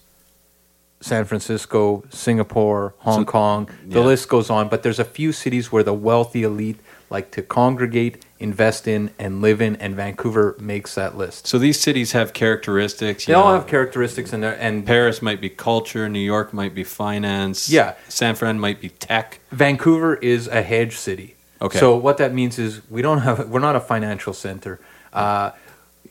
san 1.02 1.24
francisco 1.24 2.02
singapore 2.10 2.94
hong 2.98 3.20
So- 3.20 3.24
kong 3.24 3.68
the 3.86 3.98
yeah. 4.00 4.04
list 4.06 4.28
goes 4.28 4.48
on 4.50 4.68
but 4.68 4.82
there's 4.82 4.98
a 4.98 5.04
few 5.04 5.32
cities 5.32 5.70
where 5.72 5.82
the 5.82 5.92
wealthy 5.92 6.42
elite 6.44 6.80
like 7.10 7.30
to 7.32 7.42
congregate 7.42 8.24
invest 8.38 8.88
in 8.88 9.10
and 9.18 9.42
live 9.42 9.60
in 9.60 9.76
and 9.76 9.94
vancouver 9.94 10.56
makes 10.58 10.94
that 10.94 11.16
list 11.16 11.46
So 11.46 11.58
these 11.58 11.78
cities 11.78 12.12
have 12.12 12.32
characteristics. 12.32 13.26
they 13.26 13.32
you 13.34 13.38
all 13.38 13.52
have 13.52 13.66
characteristics 13.66 14.32
in 14.32 14.40
there 14.40 14.56
and 14.58 14.86
Paris 14.86 15.20
might 15.20 15.40
be 15.40 15.50
culture, 15.50 16.08
New 16.08 16.18
York 16.34 16.52
might 16.54 16.74
be 16.74 16.84
finance. 16.84 17.68
Yeah. 17.68 17.94
San 18.08 18.34
Fran 18.34 18.58
might 18.58 18.80
be 18.80 18.88
tech. 18.88 19.40
Vancouver 19.50 20.14
is 20.16 20.48
a 20.48 20.62
hedge 20.62 20.96
city. 20.96 21.36
Okay. 21.60 21.78
So 21.78 21.94
what 21.96 22.16
that 22.16 22.32
means 22.34 22.58
is 22.58 22.80
we 22.90 23.02
don't 23.02 23.18
have 23.18 23.48
we're 23.52 23.60
not 23.60 23.76
a 23.76 23.80
financial 23.80 24.32
center. 24.32 24.80
Uh, 25.12 25.50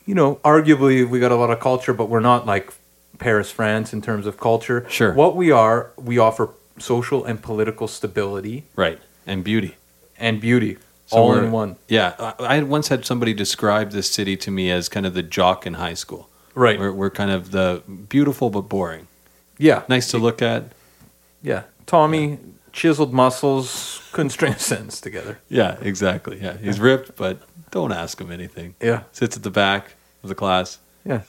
you 0.06 0.14
know, 0.14 0.36
arguably 0.36 1.06
we 1.08 1.18
got 1.20 1.32
a 1.32 1.36
lot 1.36 1.50
of 1.50 1.60
culture, 1.60 1.92
but 1.92 2.08
we're 2.08 2.20
not 2.32 2.46
like 2.46 2.72
Paris, 3.18 3.50
France 3.50 3.92
in 3.92 4.02
terms 4.02 4.26
of 4.26 4.38
culture. 4.38 4.86
Sure. 4.88 5.12
What 5.12 5.36
we 5.36 5.50
are, 5.50 5.90
we 5.96 6.18
offer 6.18 6.50
social 6.78 7.24
and 7.24 7.40
political 7.42 7.86
stability 7.88 8.64
Right. 8.76 8.98
And 9.26 9.44
beauty. 9.44 9.76
and 10.18 10.40
beauty 10.40 10.78
all 11.10 11.34
in 11.34 11.52
one. 11.52 11.76
Yeah, 11.88 12.14
I 12.18 12.34
I 12.38 12.54
had 12.54 12.68
once 12.68 12.88
had 12.88 13.04
somebody 13.04 13.34
describe 13.34 13.90
this 13.90 14.10
city 14.10 14.36
to 14.38 14.50
me 14.50 14.70
as 14.70 14.88
kind 14.88 15.04
of 15.04 15.12
the 15.14 15.22
jock 15.22 15.66
in 15.66 15.74
high 15.74 15.92
school. 15.94 16.28
Right. 16.54 16.78
We're, 16.80 16.92
we're 16.92 17.10
kind 17.10 17.30
of 17.30 17.50
the 17.50 17.82
beautiful 18.08 18.48
but 18.50 18.62
boring. 18.62 19.06
Yeah. 19.58 19.82
Nice 19.88 20.10
to 20.12 20.18
look 20.18 20.40
at. 20.40 20.72
Yeah. 21.42 21.64
Tommy, 21.86 22.38
chiseled 22.72 23.12
muscles, 23.12 24.00
couldn't 24.12 24.30
string 24.30 24.54
a 24.54 24.58
sentence 24.58 25.00
together. 25.02 25.38
Yeah, 25.50 25.76
exactly. 25.82 26.38
Yeah, 26.40 26.56
he's 26.56 26.80
ripped, 26.80 27.14
but 27.16 27.38
don't 27.70 27.92
ask 27.92 28.18
him 28.20 28.30
anything. 28.30 28.74
Yeah. 28.80 29.02
Sits 29.12 29.36
at 29.36 29.42
the 29.42 29.50
back 29.50 29.94
of 30.22 30.28
the 30.30 30.34
class. 30.34 30.78
Yeah, 31.04 31.22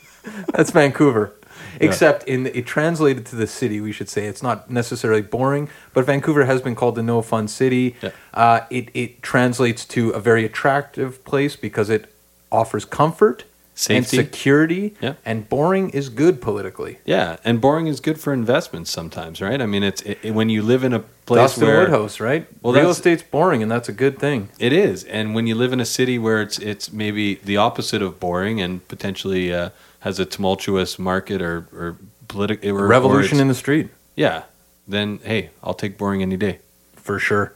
that's 0.53 0.71
Vancouver. 0.71 1.33
Except 1.79 2.23
in 2.27 2.47
it 2.47 2.65
translated 2.65 3.25
to 3.27 3.35
the 3.35 3.47
city, 3.47 3.81
we 3.81 3.91
should 3.91 4.09
say 4.09 4.25
it's 4.25 4.43
not 4.43 4.69
necessarily 4.69 5.21
boring, 5.21 5.69
but 5.93 6.05
Vancouver 6.05 6.45
has 6.45 6.61
been 6.61 6.75
called 6.75 6.95
the 6.95 7.03
no 7.03 7.21
fun 7.21 7.47
city. 7.47 7.95
Uh, 8.33 8.61
it 8.69 8.89
it 8.93 9.21
translates 9.21 9.85
to 9.85 10.09
a 10.11 10.19
very 10.19 10.45
attractive 10.45 11.23
place 11.25 11.55
because 11.55 11.89
it 11.89 12.13
offers 12.51 12.85
comfort 12.85 13.43
Safety. 13.75 13.95
and 13.95 14.05
security. 14.27 14.93
Yeah. 15.01 15.13
and 15.25 15.49
boring 15.49 15.89
is 15.89 16.09
good 16.09 16.39
politically. 16.41 16.99
Yeah, 17.05 17.37
and 17.43 17.59
boring 17.59 17.87
is 17.87 17.99
good 17.99 18.19
for 18.19 18.31
investments 18.31 18.91
sometimes, 18.91 19.41
right? 19.41 19.59
I 19.59 19.65
mean, 19.65 19.81
it's 19.81 20.01
it, 20.03 20.19
it- 20.21 20.31
when 20.35 20.49
you 20.49 20.61
live 20.61 20.83
in 20.83 20.93
a 20.93 20.99
place 21.25 21.53
Dustin 21.53 21.67
where 21.67 21.79
Woodhouse, 21.79 22.19
right? 22.19 22.45
Well, 22.61 22.73
Real 22.73 22.91
estate's 22.91 23.23
boring, 23.23 23.63
and 23.63 23.71
that's 23.71 23.89
a 23.89 23.93
good 23.93 24.19
thing. 24.19 24.49
It 24.59 24.73
is, 24.73 25.03
and 25.05 25.33
when 25.33 25.47
you 25.47 25.55
live 25.55 25.73
in 25.73 25.79
a 25.79 25.85
city 25.85 26.19
where 26.19 26.39
it's 26.41 26.59
it's 26.59 26.91
maybe 26.93 27.35
the 27.35 27.57
opposite 27.57 28.01
of 28.03 28.19
boring 28.19 28.61
and 28.61 28.87
potentially 28.87 29.51
uh, 29.51 29.69
has 30.03 30.19
a 30.19 30.25
tumultuous 30.25 30.99
market 30.99 31.41
or 31.41 31.67
or 31.73 31.97
political 32.27 32.71
Revolution 32.73 33.39
or 33.39 33.41
in 33.41 33.47
the 33.47 33.55
street, 33.55 33.89
yeah, 34.15 34.43
then 34.87 35.19
hey, 35.23 35.49
I'll 35.63 35.73
take 35.73 35.97
boring 35.97 36.21
any 36.21 36.37
day. 36.37 36.59
for 36.95 37.19
sure. 37.19 37.53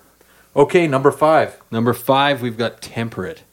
Okay, 0.56 0.88
number 0.88 1.12
five. 1.12 1.62
Number 1.72 1.94
five, 1.94 2.42
we've 2.42 2.58
got 2.58 2.82
temperate. 2.82 3.44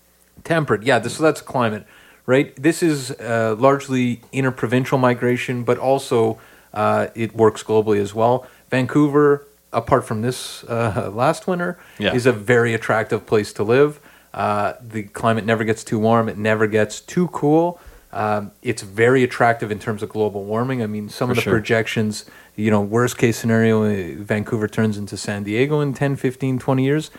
Temperate, 0.43 0.83
yeah. 0.85 0.99
This 0.99 1.17
so 1.17 1.23
that's 1.23 1.41
climate, 1.43 1.87
right? 2.27 2.55
This 2.57 2.83
is 2.83 3.11
uh, 3.13 3.55
largely 3.59 4.23
interprovincial 4.33 4.99
migration, 4.99 5.65
but 5.65 5.79
also 5.79 6.39
uh, 6.73 7.09
it 7.15 7.35
works 7.35 7.63
globally 7.63 8.01
as 8.01 8.15
well. 8.15 8.47
Vancouver, 8.71 9.47
apart 9.73 10.05
from 10.07 10.23
this 10.23 10.65
uh, 10.65 11.11
last 11.15 11.47
winter, 11.47 11.79
Yeah. 11.99 12.15
is 12.15 12.27
a 12.27 12.33
very 12.33 12.75
attractive 12.75 13.27
place 13.27 13.53
to 13.55 13.63
live. 13.63 14.01
Uh, 14.33 14.73
the 14.81 15.05
climate 15.05 15.45
never 15.45 15.63
gets 15.65 15.85
too 15.85 15.99
warm; 15.99 16.29
it 16.29 16.37
never 16.39 16.67
gets 16.67 17.01
too 17.01 17.29
cool. 17.29 17.79
Um, 18.14 18.52
it's 18.62 18.83
very 18.83 19.23
attractive 19.25 19.71
in 19.73 19.78
terms 19.78 20.02
of 20.02 20.09
global 20.09 20.44
warming. 20.44 20.83
I 20.83 20.87
mean, 20.87 21.09
some 21.09 21.28
For 21.28 21.33
of 21.33 21.37
the 21.37 21.42
sure. 21.42 21.52
projections, 21.52 22.25
you 22.54 22.71
know, 22.71 22.80
worst 22.80 23.18
case 23.18 23.37
scenario, 23.37 23.83
uh, 23.85 24.14
Vancouver 24.23 24.68
turns 24.68 24.97
into 24.97 25.16
San 25.16 25.42
Diego 25.42 25.80
in 25.80 25.94
10, 25.94 26.16
15, 26.16 26.59
20 26.59 26.85
years. 26.85 27.11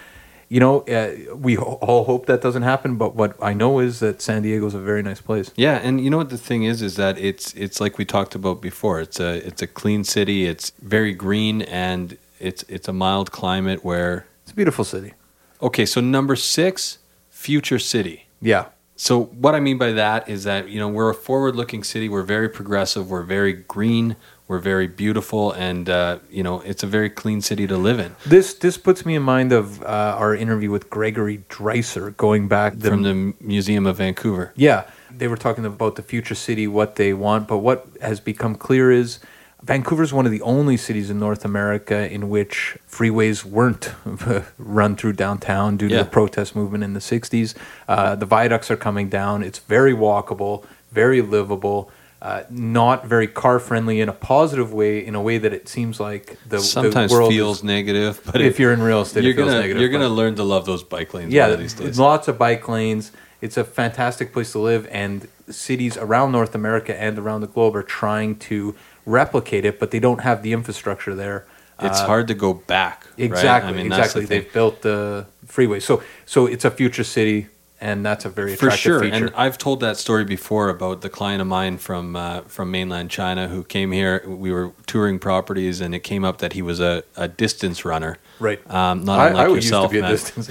You 0.47 0.59
know, 0.59 0.81
uh, 0.81 1.35
we 1.35 1.57
all 1.57 2.03
hope 2.05 2.27
that 2.27 2.41
doesn't 2.41 2.61
happen, 2.61 2.95
but 2.97 3.15
what 3.15 3.35
I 3.41 3.53
know 3.53 3.79
is 3.79 3.99
that 3.99 4.21
San 4.21 4.43
Diego 4.43 4.65
is 4.67 4.73
a 4.75 4.79
very 4.79 5.01
nice 5.03 5.19
place. 5.19 5.51
Yeah, 5.55 5.79
and 5.83 5.99
you 5.99 6.09
know 6.09 6.17
what 6.17 6.29
the 6.29 6.37
thing 6.37 6.63
is 6.63 6.81
is 6.83 6.95
that 6.95 7.17
it's 7.17 7.51
it's 7.55 7.81
like 7.81 7.97
we 7.97 8.05
talked 8.05 8.35
about 8.35 8.61
before. 8.61 9.01
It's 9.01 9.19
a 9.19 9.45
it's 9.45 9.63
a 9.63 9.67
clean 9.67 10.03
city. 10.03 10.45
It's 10.45 10.71
very 10.81 11.13
green 11.13 11.63
and 11.63 12.17
it's 12.39 12.63
it's 12.69 12.87
a 12.87 12.93
mild 12.93 13.31
climate 13.31 13.83
where 13.83 14.27
It's 14.43 14.51
a 14.51 14.55
beautiful 14.55 14.85
city. 14.85 15.13
Okay, 15.61 15.85
so 15.85 15.99
number 16.01 16.35
6, 16.35 16.99
future 17.31 17.79
city. 17.79 18.27
Yeah. 18.39 18.65
So 18.95 19.25
what 19.25 19.55
I 19.55 19.59
mean 19.59 19.77
by 19.77 19.91
that 19.91 20.29
is 20.29 20.45
that 20.45 20.69
you 20.69 20.79
know 20.79 20.87
we're 20.87 21.09
a 21.09 21.15
forward-looking 21.15 21.83
city. 21.83 22.07
We're 22.07 22.23
very 22.23 22.49
progressive. 22.49 23.09
We're 23.09 23.23
very 23.23 23.53
green. 23.53 24.15
We're 24.47 24.59
very 24.59 24.87
beautiful, 24.87 25.51
and 25.53 25.89
uh, 25.89 26.19
you 26.29 26.43
know 26.43 26.61
it's 26.61 26.83
a 26.83 26.87
very 26.87 27.09
clean 27.09 27.41
city 27.41 27.67
to 27.67 27.77
live 27.77 27.99
in. 27.99 28.15
This 28.25 28.53
this 28.53 28.77
puts 28.77 29.05
me 29.05 29.15
in 29.15 29.23
mind 29.23 29.51
of 29.51 29.81
uh, 29.81 30.15
our 30.17 30.35
interview 30.35 30.71
with 30.71 30.89
Gregory 30.89 31.43
Dreicer 31.49 32.11
going 32.11 32.47
back 32.47 32.77
the, 32.77 32.89
From 32.89 33.03
the 33.03 33.33
Museum 33.41 33.85
of 33.85 33.97
Vancouver. 33.97 34.53
Yeah, 34.55 34.89
they 35.09 35.27
were 35.27 35.37
talking 35.37 35.65
about 35.65 35.95
the 35.95 36.03
future 36.03 36.35
city, 36.35 36.67
what 36.67 36.95
they 36.95 37.13
want, 37.13 37.47
but 37.47 37.57
what 37.57 37.87
has 38.01 38.19
become 38.19 38.55
clear 38.55 38.91
is 38.91 39.19
Vancouver's 39.65 40.13
one 40.13 40.25
of 40.27 40.31
the 40.31 40.41
only 40.43 40.77
cities 40.77 41.09
in 41.09 41.17
North 41.19 41.43
America 41.43 42.07
in 42.11 42.29
which 42.29 42.77
freeways 42.89 43.43
weren't 43.43 43.91
run 44.59 44.95
through 44.95 45.13
downtown 45.13 45.75
due 45.75 45.89
to 45.89 45.95
Yeah. 45.95 46.03
the 46.03 46.09
protest 46.09 46.55
movement 46.55 46.83
in 46.83 46.93
the 46.93 46.99
60s. 46.99 47.55
Uh, 47.87 48.15
the 48.15 48.27
viaducts 48.27 48.69
are 48.69 48.75
coming 48.77 49.09
down. 49.09 49.41
It's 49.41 49.57
very 49.59 49.93
walkable, 49.93 50.63
very 50.91 51.21
livable. 51.21 51.89
Uh, 52.21 52.43
not 52.49 53.05
very 53.07 53.27
car 53.27 53.59
friendly 53.59 53.99
in 54.01 54.09
a 54.09 54.13
positive 54.13 54.71
way, 54.73 55.03
in 55.05 55.13
a 55.15 55.21
way 55.21 55.37
that 55.37 55.53
it 55.53 55.67
seems 55.67 55.99
like 55.99 56.37
the 56.47 56.59
Sometimes 56.59 57.11
the 57.11 57.17
world 57.17 57.31
feels 57.31 57.57
is, 57.57 57.63
negative, 57.63 58.21
but 58.31 58.41
if 58.41 58.59
you're 58.59 58.71
in 58.73 58.81
real 58.81 59.01
estate, 59.01 59.23
you're 59.23 59.33
it 59.33 59.35
feels 59.35 59.49
gonna 59.49 59.61
negative. 59.61 59.81
you're 59.81 59.91
gonna 59.91 60.09
learn 60.09 60.33
to 60.35 60.43
love 60.43 60.65
those 60.65 60.81
bike 60.83 61.13
lanes. 61.13 61.31
yeah, 61.33 61.55
these 61.55 61.73
days. 61.75 61.99
lots 61.99 62.27
of 62.27 62.37
bike 62.39 62.67
lanes. 62.67 63.11
It's 63.41 63.57
a 63.57 63.63
fantastic 63.63 64.33
place 64.33 64.51
to 64.53 64.59
live, 64.59 64.87
and 64.91 65.27
cities 65.49 65.97
around 65.97 66.31
North 66.31 66.55
America 66.55 66.99
and 66.99 67.19
around 67.19 67.41
the 67.41 67.47
globe 67.47 67.75
are 67.75 67.83
trying 67.83 68.37
to 68.49 68.73
replicate 69.05 69.65
it, 69.65 69.79
but 69.79 69.91
they 69.91 69.99
don't 69.99 70.21
have 70.21 70.43
the 70.43 70.53
infrastructure 70.53 71.15
there. 71.15 71.45
it's 71.81 71.99
hard 71.99 72.27
to 72.27 72.33
go 72.33 72.53
back. 72.53 73.05
right? 73.17 73.25
Exactly, 73.25 73.73
I 73.73 73.75
mean, 73.75 73.89
that's 73.89 74.13
the 74.13 74.21
exactly. 74.21 74.39
They've 74.39 74.53
built 74.53 74.81
the 74.81 75.27
freeway, 75.45 75.79
so 75.79 76.03
so 76.25 76.45
it's 76.45 76.65
a 76.65 76.71
future 76.71 77.03
city, 77.03 77.47
and 77.81 78.05
that's 78.05 78.25
a 78.25 78.29
very 78.29 78.55
for 78.55 78.71
sure. 78.71 79.01
feature. 79.01 79.13
And 79.13 79.33
I've 79.35 79.57
told 79.57 79.81
that 79.81 79.97
story 79.97 80.23
before 80.23 80.69
about 80.69 81.01
the 81.01 81.09
client 81.09 81.41
of 81.41 81.47
mine 81.47 81.77
from 81.77 82.15
uh, 82.15 82.41
from 82.41 82.71
mainland 82.71 83.11
China 83.11 83.47
who 83.47 83.63
came 83.63 83.91
here. 83.91 84.23
We 84.25 84.51
were 84.51 84.71
touring 84.85 85.19
properties, 85.19 85.81
and 85.81 85.93
it 85.93 85.99
came 85.99 86.23
up 86.23 86.37
that 86.39 86.53
he 86.53 86.61
was 86.61 86.79
a, 86.79 87.03
a 87.15 87.27
distance 87.27 87.83
runner. 87.85 88.17
Right. 88.39 88.59
Um, 88.69 89.03
not 89.05 89.19
I, 89.19 89.27
unlike 89.29 89.47
I 89.47 89.49
used 89.53 89.65
yourself, 89.65 89.91
to 89.91 90.01
be 90.01 90.05
a 90.05 90.07
distance. 90.07 90.49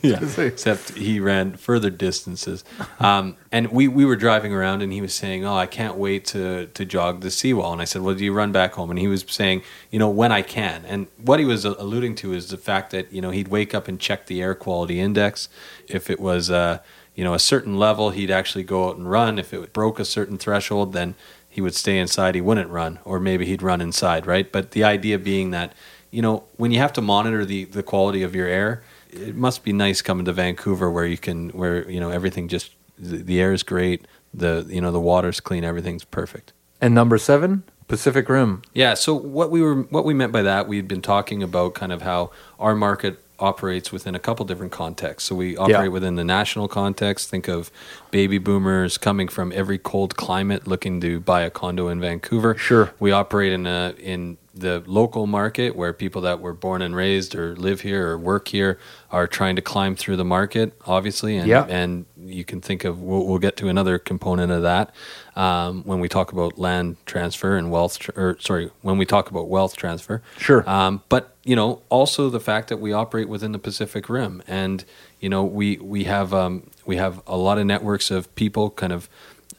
yeah. 0.02 0.20
Except 0.44 0.90
he 0.94 1.20
ran 1.20 1.56
further 1.56 1.90
distances. 1.90 2.64
Um, 2.98 3.36
and 3.52 3.68
we, 3.68 3.88
we 3.88 4.04
were 4.04 4.16
driving 4.16 4.52
around 4.52 4.82
and 4.82 4.92
he 4.92 5.00
was 5.00 5.14
saying, 5.14 5.44
Oh, 5.44 5.56
I 5.56 5.66
can't 5.66 5.96
wait 5.96 6.24
to, 6.26 6.66
to 6.66 6.84
jog 6.84 7.20
the 7.20 7.30
seawall. 7.30 7.72
And 7.72 7.82
I 7.82 7.84
said, 7.84 8.02
Well, 8.02 8.14
do 8.14 8.24
you 8.24 8.32
run 8.32 8.52
back 8.52 8.74
home? 8.74 8.90
And 8.90 8.98
he 8.98 9.08
was 9.08 9.24
saying, 9.28 9.62
You 9.90 9.98
know, 9.98 10.08
when 10.08 10.32
I 10.32 10.42
can. 10.42 10.84
And 10.86 11.06
what 11.22 11.38
he 11.38 11.44
was 11.44 11.64
alluding 11.64 12.14
to 12.16 12.32
is 12.32 12.50
the 12.50 12.58
fact 12.58 12.90
that, 12.92 13.12
you 13.12 13.20
know, 13.20 13.30
he'd 13.30 13.48
wake 13.48 13.74
up 13.74 13.88
and 13.88 14.00
check 14.00 14.26
the 14.26 14.42
air 14.42 14.54
quality 14.54 15.00
index. 15.00 15.48
If 15.88 16.10
it 16.10 16.20
was, 16.20 16.50
uh, 16.50 16.78
you 17.14 17.24
know, 17.24 17.34
a 17.34 17.38
certain 17.38 17.78
level, 17.78 18.10
he'd 18.10 18.30
actually 18.30 18.64
go 18.64 18.88
out 18.88 18.96
and 18.96 19.10
run. 19.10 19.38
If 19.38 19.52
it 19.54 19.72
broke 19.72 19.98
a 19.98 20.04
certain 20.04 20.38
threshold, 20.38 20.92
then 20.92 21.14
he 21.48 21.62
would 21.62 21.74
stay 21.74 21.98
inside. 21.98 22.34
He 22.34 22.42
wouldn't 22.42 22.68
run, 22.68 22.98
or 23.02 23.18
maybe 23.18 23.46
he'd 23.46 23.62
run 23.62 23.80
inside, 23.80 24.26
right? 24.26 24.52
But 24.52 24.72
the 24.72 24.84
idea 24.84 25.18
being 25.18 25.52
that, 25.52 25.72
you 26.16 26.22
know, 26.22 26.44
when 26.56 26.70
you 26.70 26.78
have 26.78 26.94
to 26.94 27.02
monitor 27.02 27.44
the, 27.44 27.66
the 27.66 27.82
quality 27.82 28.22
of 28.22 28.34
your 28.34 28.46
air, 28.46 28.82
it 29.10 29.36
must 29.36 29.62
be 29.62 29.72
nice 29.74 30.00
coming 30.00 30.24
to 30.24 30.32
Vancouver 30.32 30.90
where 30.90 31.04
you 31.04 31.18
can, 31.18 31.50
where, 31.50 31.86
you 31.90 32.00
know, 32.00 32.08
everything 32.08 32.48
just, 32.48 32.70
the, 32.98 33.18
the 33.18 33.38
air 33.38 33.52
is 33.52 33.62
great. 33.62 34.06
The, 34.32 34.64
you 34.66 34.80
know, 34.80 34.90
the 34.90 34.98
water's 34.98 35.40
clean. 35.40 35.62
Everything's 35.62 36.04
perfect. 36.04 36.54
And 36.80 36.94
number 36.94 37.18
seven, 37.18 37.64
Pacific 37.86 38.30
Rim. 38.30 38.62
Yeah. 38.72 38.94
So 38.94 39.12
what 39.12 39.50
we 39.50 39.60
were, 39.60 39.82
what 39.82 40.06
we 40.06 40.14
meant 40.14 40.32
by 40.32 40.40
that, 40.40 40.66
we'd 40.66 40.88
been 40.88 41.02
talking 41.02 41.42
about 41.42 41.74
kind 41.74 41.92
of 41.92 42.00
how 42.00 42.30
our 42.58 42.74
market 42.74 43.22
operates 43.38 43.92
within 43.92 44.14
a 44.14 44.18
couple 44.18 44.46
different 44.46 44.72
contexts. 44.72 45.28
So 45.28 45.34
we 45.34 45.54
operate 45.58 45.92
within 45.92 46.14
the 46.14 46.24
national 46.24 46.66
context. 46.66 47.28
Think 47.28 47.46
of 47.46 47.70
baby 48.10 48.38
boomers 48.38 48.96
coming 48.96 49.28
from 49.28 49.52
every 49.54 49.76
cold 49.76 50.16
climate 50.16 50.66
looking 50.66 50.98
to 51.02 51.20
buy 51.20 51.42
a 51.42 51.50
condo 51.50 51.88
in 51.88 52.00
Vancouver. 52.00 52.56
Sure. 52.56 52.94
We 52.98 53.12
operate 53.12 53.52
in 53.52 53.66
a 53.66 53.94
in 53.98 54.38
the 54.56 54.82
local 54.86 55.26
market 55.26 55.76
where 55.76 55.92
people 55.92 56.22
that 56.22 56.40
were 56.40 56.54
born 56.54 56.80
and 56.80 56.96
raised 56.96 57.34
or 57.34 57.54
live 57.56 57.82
here 57.82 58.08
or 58.12 58.18
work 58.18 58.48
here 58.48 58.78
are 59.10 59.26
trying 59.26 59.54
to 59.54 59.62
climb 59.62 59.94
through 59.94 60.16
the 60.16 60.24
market, 60.24 60.72
obviously. 60.86 61.36
And 61.36 61.46
Yeah. 61.46 61.66
and 61.68 62.06
you 62.18 62.44
can 62.44 62.60
think 62.62 62.84
of 62.84 63.00
we'll, 63.02 63.26
we'll 63.26 63.38
get 63.38 63.56
to 63.58 63.68
another 63.68 63.98
component 63.98 64.50
of 64.50 64.62
that 64.62 64.94
um, 65.36 65.82
when 65.84 66.00
we 66.00 66.08
talk 66.08 66.32
about 66.32 66.58
land 66.58 66.96
transfer 67.04 67.56
and 67.56 67.70
wealth. 67.70 67.98
Tr- 67.98 68.12
or 68.16 68.36
sorry, 68.40 68.70
when 68.80 68.96
we 68.96 69.04
talk 69.04 69.30
about 69.30 69.48
wealth 69.48 69.76
transfer. 69.76 70.22
Sure. 70.38 70.68
Um, 70.68 71.02
but 71.08 71.34
you 71.44 71.54
know, 71.54 71.82
also 71.90 72.30
the 72.30 72.40
fact 72.40 72.68
that 72.68 72.78
we 72.78 72.92
operate 72.92 73.28
within 73.28 73.52
the 73.52 73.58
Pacific 73.58 74.08
Rim, 74.08 74.42
and 74.48 74.84
you 75.20 75.28
know, 75.28 75.44
we 75.44 75.76
we 75.78 76.04
have 76.04 76.32
um, 76.32 76.70
we 76.86 76.96
have 76.96 77.22
a 77.26 77.36
lot 77.36 77.58
of 77.58 77.66
networks 77.66 78.10
of 78.10 78.34
people 78.34 78.70
kind 78.70 78.92
of 78.92 79.08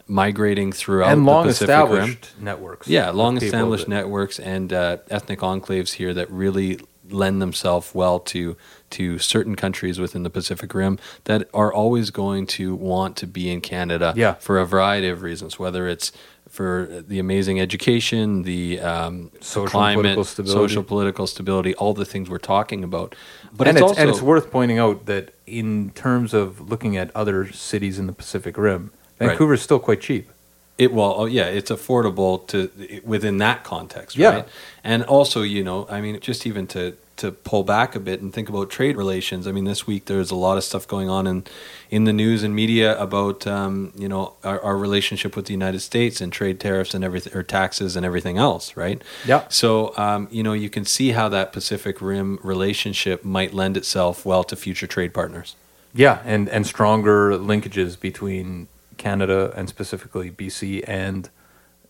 migrating 0.08 0.72
throughout 0.72 1.12
and 1.12 1.26
long 1.26 1.44
the 1.46 1.50
Pacific 1.50 1.70
Rim. 1.76 1.82
established 1.84 2.36
networks. 2.42 2.88
Yeah, 2.88 3.10
long 3.12 3.38
established 3.38 3.86
that- 3.86 3.90
networks 3.90 4.40
and 4.40 4.72
uh, 4.74 4.98
ethnic 5.10 5.40
enclaves 5.40 5.94
here 5.94 6.14
that 6.14 6.30
really 6.32 6.80
lend 7.10 7.42
themselves 7.42 7.96
well 7.96 8.20
to 8.20 8.58
to 8.90 9.18
certain 9.18 9.56
countries 9.56 9.98
within 10.00 10.24
the 10.24 10.30
Pacific 10.30 10.74
Rim 10.74 10.98
that 11.26 11.48
are 11.54 11.72
always 11.74 12.10
going 12.10 12.46
to 12.48 12.76
want 12.76 13.16
to 13.18 13.28
be 13.28 13.50
in 13.50 13.62
Canada 13.62 14.14
Yeah. 14.16 14.34
for 14.36 14.60
a 14.60 14.66
variety 14.66 15.08
of 15.10 15.22
reasons, 15.22 15.58
whether 15.60 15.88
it's 15.88 16.12
for 16.50 17.04
the 17.08 17.20
amazing 17.20 17.60
education, 17.60 18.44
the 18.44 18.80
um, 18.80 19.32
Social, 19.42 19.68
climate, 19.70 20.04
political 20.04 20.24
stability. 20.24 20.54
social 20.70 20.84
political 20.84 21.28
stability, 21.28 21.76
all 21.76 21.94
the 21.94 22.06
things 22.06 22.30
we're 22.30 22.38
talking 22.38 22.84
about. 22.84 23.16
But 23.54 23.68
and 23.68 23.78
it's, 23.78 23.82
it's, 23.84 23.90
also 23.92 24.02
and 24.02 24.10
it's 24.10 24.22
worth 24.22 24.50
pointing 24.52 24.80
out 24.80 25.06
that 25.08 25.34
in 25.46 25.92
terms 25.92 26.34
of 26.34 26.70
looking 26.70 26.96
at 26.98 27.14
other 27.16 27.52
cities 27.52 28.00
in 28.00 28.08
the 28.08 28.14
Pacific 28.14 28.58
Rim, 28.58 28.92
Right. 29.20 29.30
Vancouver 29.30 29.54
is 29.54 29.62
still 29.62 29.80
quite 29.80 30.02
cheap. 30.02 30.30
It 30.78 30.94
well, 30.94 31.16
oh, 31.18 31.26
yeah, 31.26 31.46
it's 31.46 31.72
affordable 31.72 32.46
to 32.48 33.02
within 33.04 33.40
that 33.40 33.64
context, 33.64 34.16
Yeah. 34.16 34.30
right? 34.30 34.48
And 34.84 35.04
also, 35.04 35.42
you 35.42 35.64
know, 35.64 35.88
I 35.90 36.02
mean, 36.02 36.20
just 36.20 36.46
even 36.46 36.68
to 36.68 36.96
to 37.18 37.32
pull 37.32 37.64
back 37.64 37.96
a 37.96 38.00
bit 38.00 38.22
and 38.22 38.32
think 38.32 38.48
about 38.48 38.70
trade 38.70 38.96
relations. 38.96 39.48
I 39.48 39.52
mean, 39.52 39.64
this 39.64 39.88
week 39.88 40.06
there's 40.06 40.30
a 40.30 40.36
lot 40.36 40.56
of 40.58 40.64
stuff 40.64 40.88
going 40.88 41.10
on 41.10 41.26
in 41.26 41.46
in 41.90 42.04
the 42.04 42.14
news 42.14 42.44
and 42.44 42.54
media 42.56 42.96
about 43.02 43.48
um, 43.48 43.92
you 43.98 44.08
know 44.08 44.34
our, 44.44 44.62
our 44.62 44.78
relationship 44.78 45.36
with 45.36 45.46
the 45.48 45.54
United 45.54 45.80
States 45.80 46.22
and 46.22 46.32
trade 46.32 46.60
tariffs 46.60 46.94
and 46.94 47.04
everything 47.04 47.34
or 47.36 47.42
taxes 47.42 47.96
and 47.96 48.06
everything 48.06 48.38
else, 48.38 48.78
right? 48.78 49.02
Yeah. 49.26 49.48
So 49.50 49.98
um, 49.98 50.28
you 50.30 50.44
know, 50.44 50.54
you 50.54 50.70
can 50.70 50.86
see 50.86 51.10
how 51.14 51.28
that 51.30 51.52
Pacific 51.54 52.02
Rim 52.02 52.38
relationship 52.44 53.26
might 53.26 53.52
lend 53.52 53.78
itself 53.78 54.24
well 54.24 54.44
to 54.44 54.56
future 54.56 54.86
trade 54.86 55.12
partners. 55.12 55.56
Yeah, 55.96 56.22
and 56.24 56.48
and 56.50 56.68
stronger 56.68 57.32
linkages 57.32 58.00
between 58.00 58.68
Canada 58.98 59.54
and 59.56 59.70
specifically 59.70 60.32
BC 60.32 60.84
and 60.88 61.30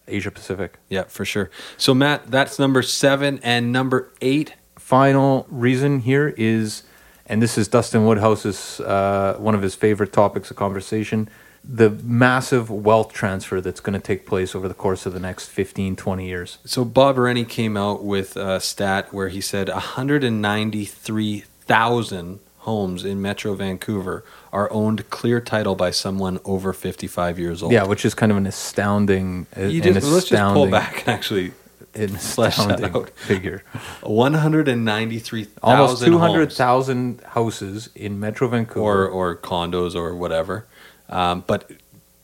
Asia 0.08 0.32
Pacific. 0.32 0.80
Yeah, 0.90 1.04
for 1.04 1.24
sure. 1.26 1.52
So 1.78 1.94
Matt, 1.94 2.32
that's 2.32 2.58
number 2.60 2.82
seven 2.82 3.40
and 3.44 3.72
number 3.72 4.12
eight. 4.22 4.56
Final 4.78 5.46
reason 5.50 6.00
here 6.00 6.34
is, 6.38 6.84
and 7.26 7.42
this 7.42 7.58
is 7.58 7.68
Dustin 7.68 8.06
Woodhouse's 8.06 8.80
uh, 8.80 9.36
one 9.38 9.56
of 9.56 9.62
his 9.62 9.76
favorite 9.76 10.14
topics 10.14 10.50
of 10.50 10.58
conversation. 10.58 11.28
The 11.64 11.90
massive 11.90 12.70
wealth 12.70 13.12
transfer 13.12 13.60
that's 13.60 13.80
going 13.82 14.00
to 14.00 14.06
take 14.06 14.26
place 14.26 14.56
over 14.56 14.70
the 14.70 14.74
course 14.74 15.06
of 15.06 15.14
the 15.14 15.20
next 15.20 15.50
15, 15.50 15.98
20 15.98 16.26
years. 16.26 16.60
So 16.64 16.86
Bob 16.86 17.18
Rennie 17.18 17.44
came 17.44 17.76
out 17.76 18.06
with 18.06 18.38
a 18.38 18.62
stat 18.62 19.14
where 19.14 19.28
he 19.28 19.42
said 19.42 19.68
193,000 19.68 22.40
homes 22.68 23.06
in 23.06 23.22
Metro 23.22 23.54
Vancouver 23.56 24.26
are 24.52 24.70
owned 24.74 25.10
clear 25.10 25.40
title 25.40 25.74
by 25.74 25.90
someone 25.90 26.38
over 26.44 26.74
55 26.74 27.40
years 27.40 27.64
old. 27.64 27.72
Yeah, 27.72 27.86
which 27.86 28.04
is 28.04 28.14
kind 28.14 28.30
of 28.30 28.38
an 28.38 28.46
astounding, 28.46 29.48
You 29.56 29.82
an 29.82 29.94
just, 29.94 30.08
let's 30.12 30.28
just 30.28 30.54
pull 30.54 30.70
back 30.70 31.00
and 31.00 31.08
actually 31.08 31.54
an 31.96 32.10
flesh 32.34 32.58
that 32.58 32.84
out. 32.84 33.10
figure. 33.12 33.64
193,000 34.02 35.50
Almost 35.64 36.04
200,000 36.04 37.22
houses 37.28 37.90
in 37.96 38.20
Metro 38.20 38.50
Vancouver. 38.50 39.06
or 39.06 39.08
or 39.08 39.36
condos 39.38 39.96
or 39.96 40.14
whatever. 40.14 40.66
Um, 41.10 41.46
but 41.48 41.72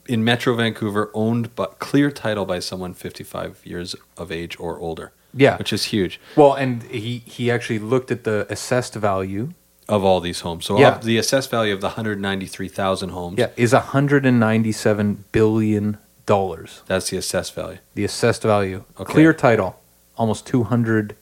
in 0.07 0.25
Metro 0.25 0.53
Vancouver 0.55 1.09
owned 1.13 1.55
but 1.55 1.79
clear 1.79 2.11
title 2.11 2.45
by 2.45 2.59
someone 2.59 2.93
55 2.93 3.61
years 3.63 3.95
of 4.17 4.29
age 4.29 4.59
or 4.59 4.77
older. 4.77 5.13
Yeah. 5.33 5.55
Which 5.57 5.71
is 5.71 5.85
huge. 5.85 6.19
well, 6.35 6.53
and 6.53 6.83
he 6.83 7.19
he 7.19 7.49
actually 7.49 7.79
looked 7.79 8.11
at 8.11 8.25
the 8.25 8.45
assessed 8.49 8.95
value. 8.95 9.53
Of 9.93 10.03
all 10.03 10.19
these 10.19 10.41
homes. 10.41 10.65
So 10.65 10.77
Yeah. 10.79 10.97
the 11.01 11.17
assessed 11.17 11.49
value 11.51 11.73
of 11.73 11.81
the 11.81 11.89
193,000 11.89 13.09
homes, 13.09 13.37
Yeah, 13.37 13.47
is 13.55 13.71
hundred 13.71 14.25
and 14.25 14.39
ninety-seven 14.39 15.25
billion 15.31 15.97
dollars. 16.25 16.81
that's 16.87 17.09
the 17.09 17.17
assessed 17.17 17.53
value. 17.53 17.77
The 17.95 18.03
assessed 18.05 18.43
value, 18.43 18.83
Okay. 18.99 19.11
clear 19.13 19.33
title, 19.33 19.75
almost 20.17 20.45
two 20.47 20.63
hundred 20.63 21.15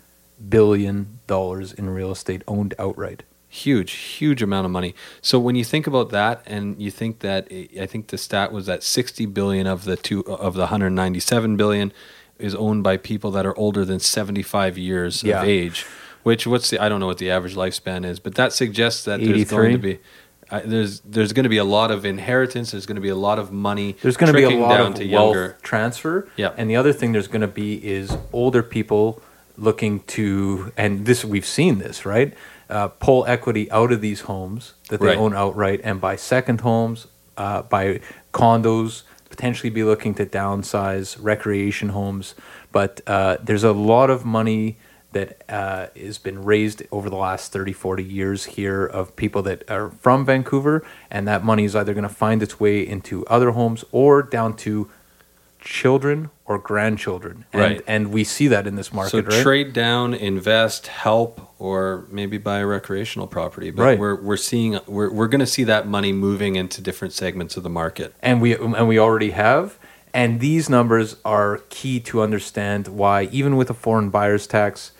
billion 0.49 1.19
dollars 1.27 1.73
in 1.73 1.89
real 1.89 2.11
estate 2.11 2.41
owned 2.47 2.73
outright. 2.79 3.23
Huge, 3.49 3.91
huge 3.91 4.41
amount 4.41 4.65
of 4.65 4.71
money. 4.71 4.95
So 5.21 5.37
when 5.37 5.55
you 5.55 5.65
think 5.65 5.85
about 5.85 6.09
that, 6.11 6.41
and 6.45 6.81
you 6.81 6.89
think 6.89 7.19
that 7.19 7.47
I 7.79 7.85
think 7.85 8.07
the 8.07 8.17
stat 8.17 8.51
was 8.53 8.65
that 8.67 8.81
60 8.81 9.25
billion 9.25 9.67
of 9.67 9.83
the 9.83 9.97
two 9.97 10.21
of 10.25 10.53
the 10.53 10.61
197 10.67 11.57
billion 11.57 11.91
is 12.39 12.55
owned 12.55 12.81
by 12.83 12.95
people 12.97 13.29
that 13.31 13.45
are 13.45 13.55
older 13.57 13.83
than 13.85 13.99
75 13.99 14.77
years 14.77 15.21
Yeah. 15.23 15.41
of 15.41 15.47
age. 15.47 15.85
Which 16.23 16.45
what's 16.47 16.69
the 16.69 16.79
I 16.79 16.89
don't 16.89 16.99
know 16.99 17.07
what 17.07 17.17
the 17.17 17.31
average 17.31 17.55
lifespan 17.55 18.05
is, 18.05 18.19
but 18.19 18.35
that 18.35 18.53
suggests 18.53 19.05
that 19.05 19.19
there's 19.19 19.29
83? 19.41 19.57
going 19.57 19.71
to 19.73 19.77
be 19.79 19.99
uh, 20.51 20.61
there's 20.65 20.99
there's 21.01 21.33
going 21.33 21.43
to 21.45 21.49
be 21.49 21.57
a 21.57 21.63
lot 21.63 21.91
of 21.91 22.05
inheritance. 22.05 22.71
There's 22.71 22.85
going 22.85 22.95
to 22.95 23.01
be 23.01 23.09
a 23.09 23.15
lot 23.15 23.39
of 23.39 23.51
money. 23.51 23.95
There's 24.01 24.17
going 24.17 24.31
to 24.33 24.37
be 24.37 24.43
a 24.43 24.49
lot 24.59 24.77
down 24.77 24.87
of 24.93 24.95
to 24.99 25.11
wealth 25.11 25.35
younger. 25.35 25.57
transfer. 25.61 26.27
Yeah. 26.35 26.53
And 26.57 26.69
the 26.69 26.75
other 26.75 26.91
thing 26.93 27.11
there's 27.13 27.27
going 27.29 27.41
to 27.41 27.47
be 27.47 27.75
is 27.85 28.15
older 28.33 28.61
people 28.61 29.21
looking 29.57 29.99
to, 30.01 30.71
and 30.77 31.05
this 31.05 31.23
we've 31.23 31.45
seen 31.45 31.77
this 31.77 32.05
right, 32.05 32.33
uh, 32.69 32.87
pull 32.89 33.25
equity 33.27 33.69
out 33.71 33.91
of 33.91 34.01
these 34.01 34.21
homes 34.21 34.73
that 34.89 34.99
they 34.99 35.07
Right. 35.07 35.17
own 35.17 35.33
outright 35.35 35.81
and 35.83 36.01
buy 36.01 36.15
second 36.15 36.61
homes, 36.61 37.07
uh, 37.37 37.61
buy 37.63 37.99
condos, 38.33 39.03
potentially 39.29 39.69
be 39.69 39.83
looking 39.83 40.13
to 40.15 40.25
downsize 40.25 41.17
recreation 41.21 41.89
homes. 41.89 42.33
But 42.71 43.01
uh, 43.07 43.37
there's 43.43 43.63
a 43.63 43.71
lot 43.73 44.09
of 44.09 44.25
money 44.25 44.77
that 45.13 45.43
uh, 45.49 45.87
has 45.95 46.17
been 46.17 46.43
raised 46.43 46.83
over 46.91 47.09
the 47.09 47.15
last 47.17 47.51
30, 47.51 47.73
40 47.73 48.03
years 48.03 48.45
here 48.45 48.85
of 48.85 49.15
people 49.15 49.41
that 49.43 49.69
are 49.69 49.89
from 49.89 50.25
Vancouver, 50.25 50.83
and 51.09 51.27
that 51.27 51.43
money 51.43 51.65
is 51.65 51.75
either 51.75 51.93
going 51.93 52.03
to 52.03 52.09
find 52.09 52.41
its 52.41 52.59
way 52.59 52.85
into 52.87 53.25
other 53.27 53.51
homes 53.51 53.83
or 53.91 54.23
down 54.23 54.55
to 54.57 54.89
children 55.59 56.29
or 56.45 56.57
grandchildren. 56.57 57.45
And, 57.53 57.61
Right. 57.61 57.81
and 57.85 58.11
we 58.11 58.23
see 58.23 58.47
that 58.47 58.65
in 58.65 58.75
this 58.75 58.87
So 58.87 58.95
market, 58.95 59.27
right? 59.27 59.43
trade 59.43 59.73
down, 59.73 60.13
invest, 60.13 60.87
help, 60.87 61.51
or 61.59 62.05
maybe 62.09 62.37
buy 62.37 62.59
a 62.59 62.65
recreational 62.65 63.27
property. 63.27 63.69
But 63.69 63.83
Right. 63.83 63.99
we're 63.99 64.15
we're 64.15 64.37
seeing 64.37 64.79
we're 64.87 65.11
we're 65.11 65.27
going 65.27 65.39
to 65.39 65.45
see 65.45 65.63
that 65.65 65.87
money 65.87 66.11
moving 66.13 66.55
into 66.55 66.81
different 66.81 67.13
segments 67.13 67.57
of 67.57 67.63
the 67.63 67.69
market. 67.69 68.13
and 68.23 68.41
we 68.41 68.55
and 68.55 68.87
we 68.87 68.97
already 68.97 69.31
have. 69.31 69.77
And 70.13 70.39
these 70.41 70.67
numbers 70.69 71.15
are 71.23 71.61
key 71.69 71.99
to 72.01 72.21
understand 72.21 72.87
why, 72.89 73.29
even 73.31 73.55
with 73.55 73.69
a 73.69 73.73
foreign 73.73 74.09
buyers 74.09 74.45
tax, 74.45 74.91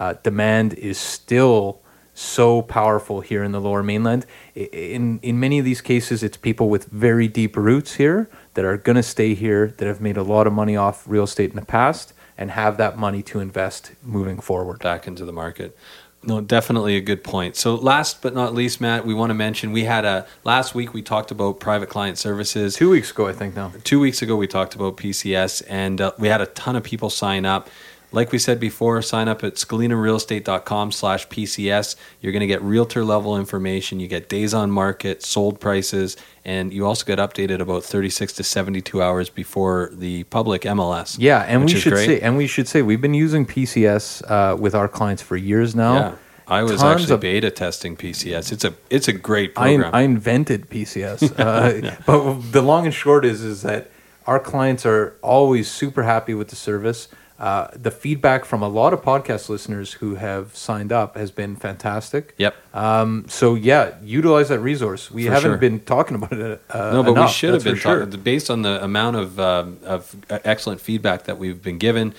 uh, 0.00 0.14
demand 0.22 0.74
is 0.74 0.98
still 0.98 1.80
so 2.14 2.62
powerful 2.62 3.20
here 3.20 3.44
in 3.44 3.52
the 3.52 3.60
lower 3.60 3.82
mainland. 3.82 4.26
In, 4.54 5.20
in 5.22 5.38
many 5.38 5.58
of 5.58 5.64
these 5.64 5.80
cases, 5.80 6.22
it's 6.22 6.36
people 6.36 6.68
with 6.68 6.86
very 6.86 7.28
deep 7.28 7.56
roots 7.56 7.94
here 7.94 8.28
that 8.54 8.64
are 8.64 8.76
going 8.76 8.96
to 8.96 9.02
stay 9.02 9.34
here, 9.34 9.68
that 9.78 9.86
have 9.86 10.00
made 10.00 10.16
a 10.16 10.22
lot 10.22 10.46
of 10.46 10.52
money 10.52 10.76
off 10.76 11.06
real 11.06 11.24
estate 11.24 11.50
in 11.50 11.56
the 11.56 11.64
past, 11.64 12.14
and 12.36 12.50
have 12.50 12.78
that 12.78 12.98
money 12.98 13.22
to 13.22 13.40
invest 13.40 13.92
moving 14.02 14.40
forward. 14.40 14.80
Back 14.80 15.06
into 15.06 15.24
the 15.24 15.32
market. 15.32 15.76
No, 16.22 16.42
definitely 16.42 16.96
a 16.96 17.00
good 17.00 17.24
point. 17.24 17.56
So, 17.56 17.74
last 17.74 18.20
but 18.20 18.34
not 18.34 18.54
least, 18.54 18.78
Matt, 18.78 19.06
we 19.06 19.14
want 19.14 19.30
to 19.30 19.34
mention 19.34 19.72
we 19.72 19.84
had 19.84 20.04
a 20.04 20.26
last 20.44 20.74
week 20.74 20.92
we 20.92 21.00
talked 21.00 21.30
about 21.30 21.60
private 21.60 21.88
client 21.88 22.18
services. 22.18 22.74
Two 22.74 22.90
weeks 22.90 23.10
ago, 23.10 23.26
I 23.26 23.32
think 23.32 23.56
now. 23.56 23.72
Two 23.84 24.00
weeks 24.00 24.20
ago, 24.20 24.36
we 24.36 24.46
talked 24.46 24.74
about 24.74 24.98
PCS, 24.98 25.62
and 25.66 25.98
uh, 26.00 26.12
we 26.18 26.28
had 26.28 26.42
a 26.42 26.46
ton 26.46 26.76
of 26.76 26.82
people 26.82 27.08
sign 27.08 27.46
up. 27.46 27.70
Like 28.12 28.32
we 28.32 28.38
said 28.38 28.58
before, 28.58 29.00
sign 29.02 29.28
up 29.28 29.44
at 29.44 29.54
scalinarealestate.com 29.54 30.92
slash 30.92 31.28
PCS. 31.28 31.96
You're 32.20 32.32
going 32.32 32.40
to 32.40 32.46
get 32.46 32.60
realtor 32.62 33.04
level 33.04 33.36
information. 33.36 34.00
You 34.00 34.08
get 34.08 34.28
days 34.28 34.52
on 34.52 34.70
market, 34.70 35.22
sold 35.22 35.60
prices, 35.60 36.16
and 36.44 36.72
you 36.72 36.86
also 36.86 37.04
get 37.04 37.18
updated 37.18 37.60
about 37.60 37.84
36 37.84 38.32
to 38.34 38.42
72 38.42 39.00
hours 39.00 39.30
before 39.30 39.90
the 39.92 40.24
public 40.24 40.62
MLS. 40.62 41.16
Yeah, 41.18 41.40
and 41.42 41.64
we 41.64 41.68
should 41.68 41.92
great. 41.92 42.06
say, 42.06 42.20
and 42.20 42.36
we 42.36 42.46
should 42.46 42.66
say, 42.66 42.82
we've 42.82 43.00
been 43.00 43.14
using 43.14 43.46
PCS 43.46 44.28
uh, 44.28 44.56
with 44.56 44.74
our 44.74 44.88
clients 44.88 45.22
for 45.22 45.36
years 45.36 45.74
now. 45.74 45.94
Yeah. 45.94 46.14
I 46.48 46.64
was 46.64 46.80
Tons 46.80 47.02
actually 47.02 47.14
of, 47.14 47.20
beta 47.20 47.50
testing 47.52 47.96
PCS. 47.96 48.50
It's 48.50 48.64
a 48.64 48.74
it's 48.90 49.06
a 49.06 49.12
great 49.12 49.54
program. 49.54 49.94
I, 49.94 50.00
I 50.00 50.02
invented 50.02 50.68
PCS, 50.68 51.38
uh, 51.38 51.96
but 52.04 52.40
the 52.50 52.60
long 52.60 52.86
and 52.86 52.94
short 52.94 53.24
is 53.24 53.40
is 53.42 53.62
that 53.62 53.88
our 54.26 54.40
clients 54.40 54.84
are 54.84 55.16
always 55.22 55.70
super 55.70 56.02
happy 56.02 56.34
with 56.34 56.48
the 56.48 56.56
service. 56.56 57.06
Uh, 57.40 57.68
the 57.74 57.90
feedback 57.90 58.44
from 58.44 58.62
a 58.62 58.68
lot 58.68 58.92
of 58.92 59.00
podcast 59.00 59.48
listeners 59.48 59.94
who 59.94 60.16
have 60.16 60.54
signed 60.54 60.92
up 60.92 61.16
has 61.16 61.30
been 61.30 61.56
fantastic. 61.56 62.34
Yep. 62.36 62.54
Um, 62.74 63.24
so 63.28 63.54
yeah, 63.54 63.94
utilize 64.02 64.50
that 64.50 64.60
resource. 64.60 65.10
We 65.10 65.24
for 65.24 65.32
haven't 65.32 65.50
sure. 65.52 65.56
been 65.56 65.80
talking 65.80 66.16
about 66.16 66.34
it. 66.34 66.62
Uh, 66.68 66.92
no, 66.92 67.02
but 67.02 67.12
enough, 67.12 67.30
we 67.30 67.32
should 67.32 67.54
have 67.54 67.64
been 67.64 67.76
sure. 67.76 68.04
talking 68.04 68.20
based 68.20 68.50
on 68.50 68.60
the 68.60 68.84
amount 68.84 69.16
of 69.16 69.40
um, 69.40 69.78
of 69.84 70.14
excellent 70.28 70.82
feedback 70.82 71.24
that 71.24 71.38
we've 71.38 71.62
been 71.62 71.78
given. 71.78 72.12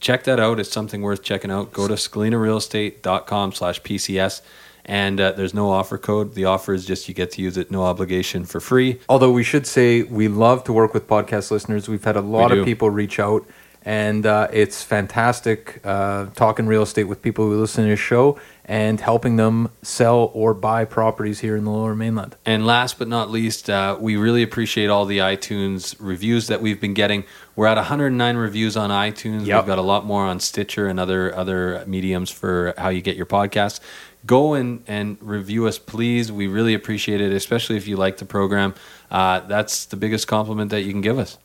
Check 0.00 0.24
that 0.24 0.40
out. 0.40 0.58
It's 0.58 0.72
something 0.72 1.00
worth 1.00 1.22
checking 1.22 1.52
out. 1.52 1.72
Go 1.72 1.86
to 1.86 1.94
scalinarealestate.com 1.94 3.52
slash 3.52 3.80
PCS 3.82 4.42
and 4.84 5.20
uh, 5.20 5.32
there's 5.32 5.54
no 5.54 5.70
offer 5.70 5.98
code. 5.98 6.34
The 6.34 6.44
offer 6.44 6.72
is 6.72 6.86
just 6.86 7.08
you 7.08 7.14
get 7.14 7.30
to 7.32 7.42
use 7.42 7.56
it, 7.56 7.70
no 7.70 7.84
obligation, 7.84 8.44
for 8.44 8.60
free. 8.60 9.00
Although 9.08 9.32
we 9.32 9.42
should 9.42 9.66
say 9.66 10.02
we 10.02 10.28
love 10.28 10.64
to 10.64 10.72
work 10.72 10.94
with 10.94 11.08
podcast 11.08 11.50
listeners. 11.50 11.88
We've 11.88 12.04
had 12.04 12.16
a 12.16 12.20
lot 12.20 12.52
of 12.52 12.64
people 12.64 12.90
reach 12.90 13.18
out 13.18 13.46
and 13.86 14.26
uh, 14.26 14.48
it's 14.52 14.82
fantastic 14.82 15.80
uh, 15.84 16.26
talking 16.34 16.66
real 16.66 16.82
estate 16.82 17.04
with 17.04 17.22
people 17.22 17.44
who 17.44 17.60
listen 17.60 17.84
to 17.84 17.90
the 17.90 17.96
show 17.96 18.36
and 18.64 19.00
helping 19.00 19.36
them 19.36 19.70
sell 19.80 20.32
or 20.34 20.54
buy 20.54 20.84
properties 20.84 21.38
here 21.38 21.56
in 21.56 21.62
the 21.62 21.70
lower 21.70 21.94
mainland. 21.94 22.34
And 22.44 22.66
last 22.66 22.98
but 22.98 23.06
not 23.06 23.30
least, 23.30 23.70
uh, 23.70 23.96
we 24.00 24.16
really 24.16 24.42
appreciate 24.42 24.88
all 24.88 25.06
the 25.06 25.18
iTunes 25.18 25.94
reviews 26.00 26.48
that 26.48 26.60
we've 26.60 26.80
been 26.80 26.94
getting. 26.94 27.22
We're 27.54 27.68
at 27.68 27.76
109 27.76 28.36
reviews 28.36 28.76
on 28.76 28.90
iTunes. 28.90 29.46
Yep. 29.46 29.62
We've 29.62 29.68
got 29.68 29.78
a 29.78 29.82
lot 29.82 30.04
more 30.04 30.24
on 30.24 30.40
Stitcher 30.40 30.88
and 30.88 30.98
other 30.98 31.32
other 31.32 31.84
mediums 31.86 32.28
for 32.28 32.74
how 32.76 32.88
you 32.88 33.00
get 33.00 33.16
your 33.16 33.26
podcast. 33.26 33.78
Go 34.26 34.54
and, 34.54 34.82
and 34.88 35.16
review 35.20 35.68
us, 35.68 35.78
please. 35.78 36.32
We 36.32 36.48
really 36.48 36.74
appreciate 36.74 37.20
it, 37.20 37.30
especially 37.30 37.76
if 37.76 37.86
you 37.86 37.96
like 37.96 38.16
the 38.16 38.24
program. 38.24 38.74
Uh, 39.12 39.38
that's 39.40 39.86
the 39.86 39.96
biggest 39.96 40.26
compliment 40.26 40.72
that 40.72 40.82
you 40.82 40.90
can 40.90 41.02
give 41.02 41.20
us. 41.20 41.38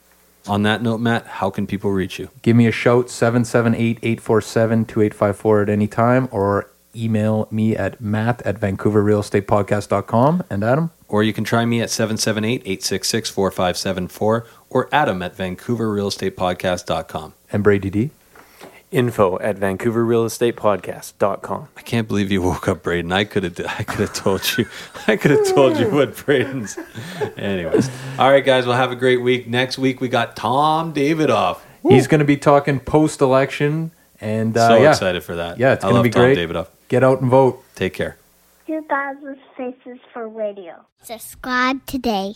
On 0.48 0.64
that 0.64 0.82
note, 0.82 1.00
Matt, 1.00 1.28
how 1.28 1.50
can 1.50 1.68
people 1.68 1.92
reach 1.92 2.18
you? 2.20 2.30
Give 2.42 2.56
me 2.56 2.68
a 2.68 2.72
shout, 2.72 3.08
778-847-2854 3.08 5.64
at 5.64 5.70
any 5.70 5.88
time, 5.88 6.30
or 6.32 6.70
email 6.96 7.50
me 7.52 7.76
at 7.76 8.00
matt 8.02 8.42
at 8.42 8.60
vancouverrealestatepodcast.com. 8.60 10.44
And 10.50 10.64
Adam? 10.64 10.90
Or 11.08 11.22
you 11.24 11.34
can 11.34 11.44
try 11.44 11.66
me 11.66 11.82
at 11.82 11.90
778-866-4574 11.90 14.46
or 14.70 14.88
adam 14.92 15.22
at 15.22 15.36
vancouverrealestatepodcast.com. 15.36 17.34
And 17.52 17.64
Brady 17.64 17.90
D? 17.90 18.12
Info 18.92 19.40
at 19.40 19.58
vancouverrealestatepodcast.com. 19.58 21.68
I 21.76 21.82
can't 21.82 22.08
believe 22.08 22.32
you 22.32 22.42
woke 22.42 22.68
up 22.68 22.84
Braden. 22.84 23.12
I 23.12 23.24
could 23.24 23.44
have 23.44 23.60
I 23.80 23.84
could 23.84 24.02
have 24.02 24.14
told 24.14 24.58
you. 24.58 24.68
I 25.08 25.16
could 25.16 25.32
have 25.32 25.54
told 25.54 25.78
you 25.78 25.90
what 25.90 26.16
Braden's. 26.16 26.78
Anyways. 27.38 27.90
All 28.20 28.30
right 28.30 28.46
guys, 28.46 28.66
we'll 28.66 28.76
have 28.76 28.92
a 28.92 28.96
great 28.96 29.22
week. 29.22 29.48
Next 29.48 29.78
week 29.78 30.02
we 30.02 30.10
got 30.10 30.36
Tom 30.36 30.94
Davidoff. 30.94 31.60
Woo. 31.84 31.94
He's 31.94 32.08
going 32.08 32.20
to 32.20 32.26
be 32.26 32.38
talking 32.38 32.80
post 32.80 33.22
election 33.22 33.92
and 34.20 34.56
uh, 34.56 34.68
so 34.68 34.78
yeah. 34.78 34.92
excited 34.92 35.24
for 35.24 35.36
that. 35.36 35.58
Yeah, 35.58 35.74
it's 35.74 35.84
going 35.84 35.96
to 35.96 36.04
be 36.04 36.10
Tom 36.10 36.22
great. 36.22 36.38
Davidoff. 36.38 36.68
Get 36.90 37.04
out 37.04 37.22
and 37.22 37.32
vote. 37.32 37.64
Take 37.76 37.94
care. 37.94 38.18
2000 38.68 39.38
Faces 39.58 40.00
for 40.14 40.28
Radio. 40.28 40.86
Subscribe 41.02 41.86
today. 41.86 42.36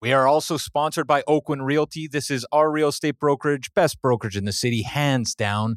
We 0.00 0.12
are 0.12 0.26
also 0.26 0.56
sponsored 0.56 1.06
by 1.06 1.22
Oakwyn 1.28 1.64
Realty. 1.64 2.08
This 2.08 2.28
is 2.28 2.44
our 2.50 2.72
real 2.72 2.88
estate 2.88 3.20
brokerage, 3.20 3.72
best 3.72 4.02
brokerage 4.02 4.36
in 4.36 4.44
the 4.44 4.52
city, 4.52 4.82
hands 4.82 5.32
down. 5.34 5.76